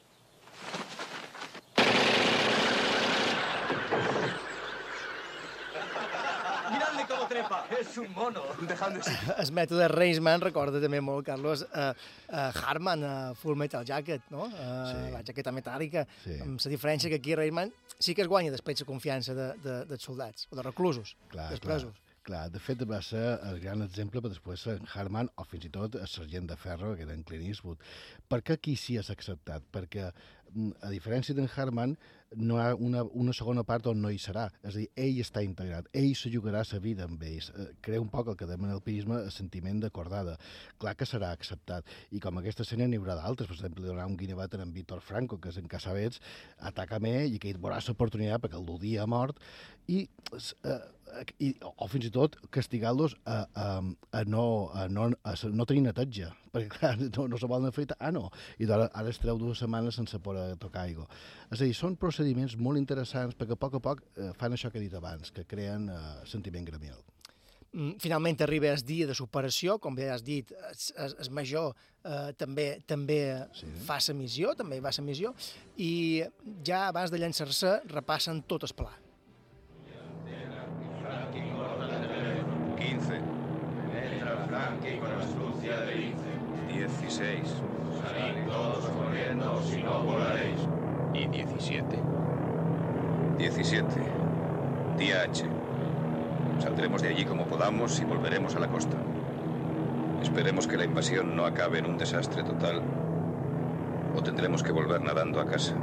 [7.06, 8.42] Miradle cómo trepa, es un mono.
[9.38, 11.92] El mètode Reisman recorda també molt, Carlos, a,
[12.30, 14.48] a Harman, a Full Metal Jacket, no?
[14.50, 15.12] A, sí.
[15.14, 16.40] La jaqueta metàl·lica, sí.
[16.42, 19.78] amb la diferència que aquí Reisman sí que es guanya després la confiança de, de,
[19.92, 21.94] dels soldats, o de reclusos, clar, dels presos.
[21.94, 22.02] Clar.
[22.26, 25.70] Clar, de fet va ser el gran exemple per després en Harman o fins i
[25.70, 27.84] tot el sergent de ferro, que era en Clint Eastwood.
[28.26, 29.68] Per què aquí sí has acceptat?
[29.70, 30.08] Perquè,
[30.56, 31.94] mm, a diferència d'en Harman,
[32.36, 34.46] no ha una, una segona part on no hi serà.
[34.64, 37.52] És a dir, ell està integrat, ell se jugarà sa vida amb ells.
[37.56, 40.38] Eh, crea un poc el que demanen el pisme el sentiment d'acordada.
[40.82, 41.88] Clar que serà acceptat.
[42.12, 43.50] I com aquesta escena n'hi haurà d'altres.
[43.50, 46.22] Per exemple, haurà un guinebat en Víctor Franco, que és en Casabets,
[46.60, 49.40] ataca a ell i que ell veurà l'oportunitat perquè el dudia a mort
[49.88, 50.82] i eh,
[51.40, 53.68] i, o fins i tot castigar-los a, a,
[54.12, 57.98] a, no, a, no, a no tenir neteja, perquè clar, no, no se volen afeitar,
[58.00, 58.28] ah no,
[58.60, 61.08] i ara, ara es treu dues setmanes sense poder tocar aigua.
[61.50, 64.72] És a dir, són procediments molt interessants perquè a poc a poc eh, fan això
[64.72, 67.00] que he dit abans, que creen eh, sentiment gremial.
[67.76, 70.52] Mm, Finalment arriba el dia de superació, com bé has dit,
[70.96, 71.74] el major
[72.04, 73.20] eh, també també
[73.56, 73.72] sí.
[73.88, 75.36] fa la missió, també va la missió,
[75.76, 76.24] i
[76.66, 78.94] ja abans de llançar-se repassen tot el pla.
[82.86, 83.16] 15.
[83.16, 86.36] Entra Frankie con astucia de lince.
[86.72, 87.40] 16.
[88.02, 90.60] Salid todos corriendo, si no volaréis.
[91.14, 91.98] ¿Y 17?
[93.40, 93.88] 17.
[95.00, 95.46] Día H.
[96.60, 98.98] Saldremos de allí como podamos y volveremos a la costa.
[100.22, 102.84] Esperemos que la invasión no acabe en un desastre total
[104.16, 105.74] o tendremos que volver nadando a casa.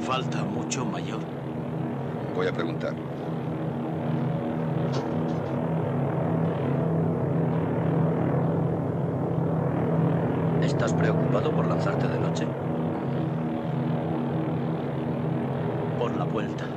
[0.00, 1.20] Falta mucho, mayor.
[2.34, 2.94] Voy a preguntar.
[10.78, 12.46] ¿Estás preocupado por lanzarte de noche?
[15.98, 16.68] Por la vuelta.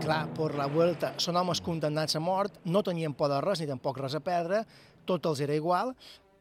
[0.00, 3.68] Clar, per la Vuelta són homes condemnats a mort, no tenien por de res ni
[3.70, 4.64] tampoc res a perdre,
[5.06, 5.94] tot els era igual,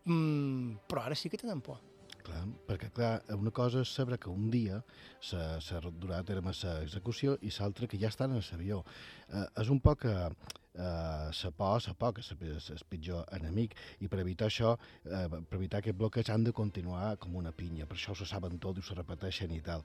[0.10, 1.78] mm, però ara sí que tenen por.
[2.26, 4.82] Clar, perquè clar, una cosa és saber que un dia
[5.22, 8.82] se, se durà a terme l'execució i l'altra que ja estan en l'avió.
[9.30, 10.18] Eh, és un poc que
[10.78, 15.25] eh, la por, la por, que és el pitjor enemic, i per evitar això, eh,
[15.34, 18.78] per evitar aquest bloqueig, han de continuar com una pinya, per això ho saben tot
[18.78, 19.84] i ho se repeteixen i tal.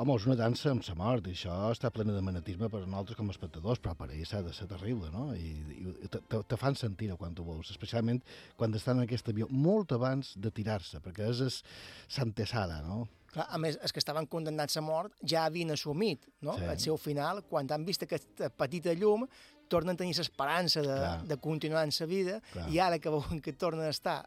[0.00, 2.86] Home, és una dansa amb la mort, i això està plena de magnetisme per a
[2.86, 5.26] nosaltres com a espectadors, però per ells ha de ser terrible, no?
[5.34, 5.50] I,
[6.06, 8.22] i te, te, te fan sentir quan tu vols, especialment
[8.56, 11.58] quan estan en aquest avió, molt abans de tirar-se, perquè és, és
[12.20, 13.02] santesada, no?
[13.30, 16.56] Clar, a més, els que estaven condemnats a mort ja havien assumit no?
[16.58, 16.66] Sí.
[16.66, 19.26] el seu final, quan han vist aquesta petita llum,
[19.70, 21.14] tornen a tenir l'esperança de, Clar.
[21.30, 22.66] de continuar en sa vida, Clar.
[22.74, 24.24] i ara que veuen que tornen a estar,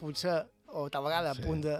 [0.00, 0.40] potser,
[0.72, 1.42] o tal vegada, Sí.
[1.42, 1.76] a punt de,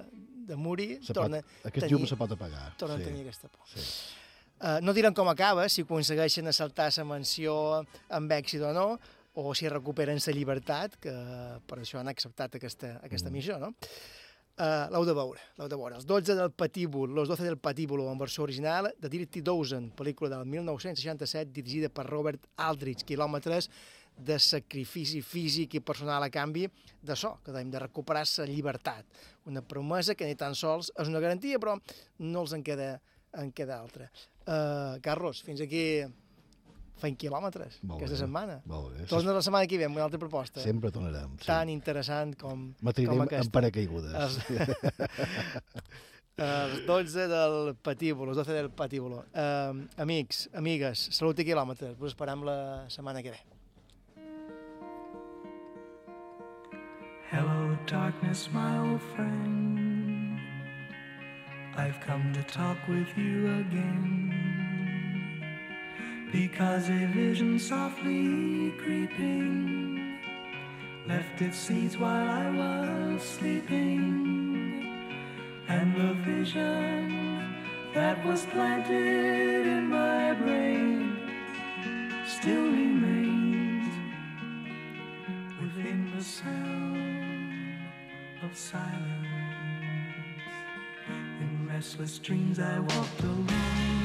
[0.47, 2.75] de morir, Se pot, tornen aquest llum se pot apagar.
[2.79, 3.03] tornen sí.
[3.03, 3.67] a tenir aquesta por.
[3.73, 3.81] Sí.
[4.57, 8.87] Uh, no diran com acaba, si aconsegueixen assaltar la mansió amb èxit o no,
[9.37, 11.13] o si recuperen la llibertat, que
[11.69, 13.33] per això han acceptat aquesta, aquesta Mm.
[13.35, 13.75] missió, no?
[14.57, 15.99] Uh, l'heu de veure, l'heu de veure.
[15.99, 20.31] Els 12 del Patíbul, Los 12 del Patíbulo, en versió original, de Dirty Dozen, pel·lícula
[20.33, 23.69] del 1967, dirigida per Robert Aldrich, quilòmetres
[24.17, 26.65] de sacrifici físic i personal a canvi
[27.05, 29.05] de so, que dèiem, de recuperar la llibertat.
[29.45, 31.77] Una promesa que ni tan sols és una garantia, però
[32.25, 32.95] no els en queda,
[33.37, 34.09] en queda altra.
[34.47, 35.85] Uh, Carlos, fins aquí
[37.01, 38.61] fent quilòmetres Molt aquesta bé, setmana.
[38.65, 39.07] molt bé.
[39.11, 40.61] Torna la setmana que ve amb una altra proposta.
[40.65, 41.47] Sempre tornarem, sí.
[41.47, 43.53] Tan interessant com, com en aquesta.
[43.53, 44.15] paracaigudes.
[44.15, 44.39] Els,
[46.47, 49.25] els 12 del patíbulo, els 12 del patíbulo.
[49.33, 51.99] Uh, amics, amigues, salut i quilòmetres.
[52.01, 52.59] Us esperam la
[52.93, 53.43] setmana que ve.
[57.29, 60.39] Hello, darkness, my old friend.
[61.77, 64.46] I've come to talk with you again.
[66.33, 70.19] Because a vision softly creeping
[71.07, 74.83] left its seeds while I was sleeping.
[75.69, 77.55] And the vision
[77.95, 81.17] that was planted in my brain
[82.27, 83.87] still remains
[85.61, 87.55] within the sound
[88.43, 89.29] of silence.
[91.41, 93.96] In restless dreams I walked alone,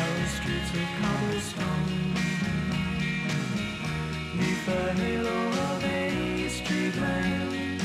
[0.00, 2.14] narrow streets of cobblestone,
[4.38, 5.38] neath the halo
[5.68, 7.82] of a street lamp.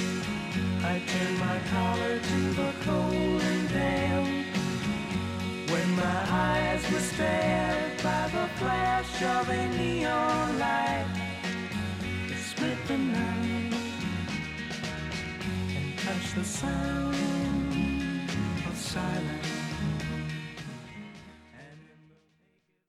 [0.92, 4.28] I turned my collar to the cold and damp.
[5.72, 11.08] When my eyes were stared by the flash of a neon light,
[12.30, 13.74] it split the night
[15.78, 17.16] and touched the sound
[18.70, 19.45] of silence.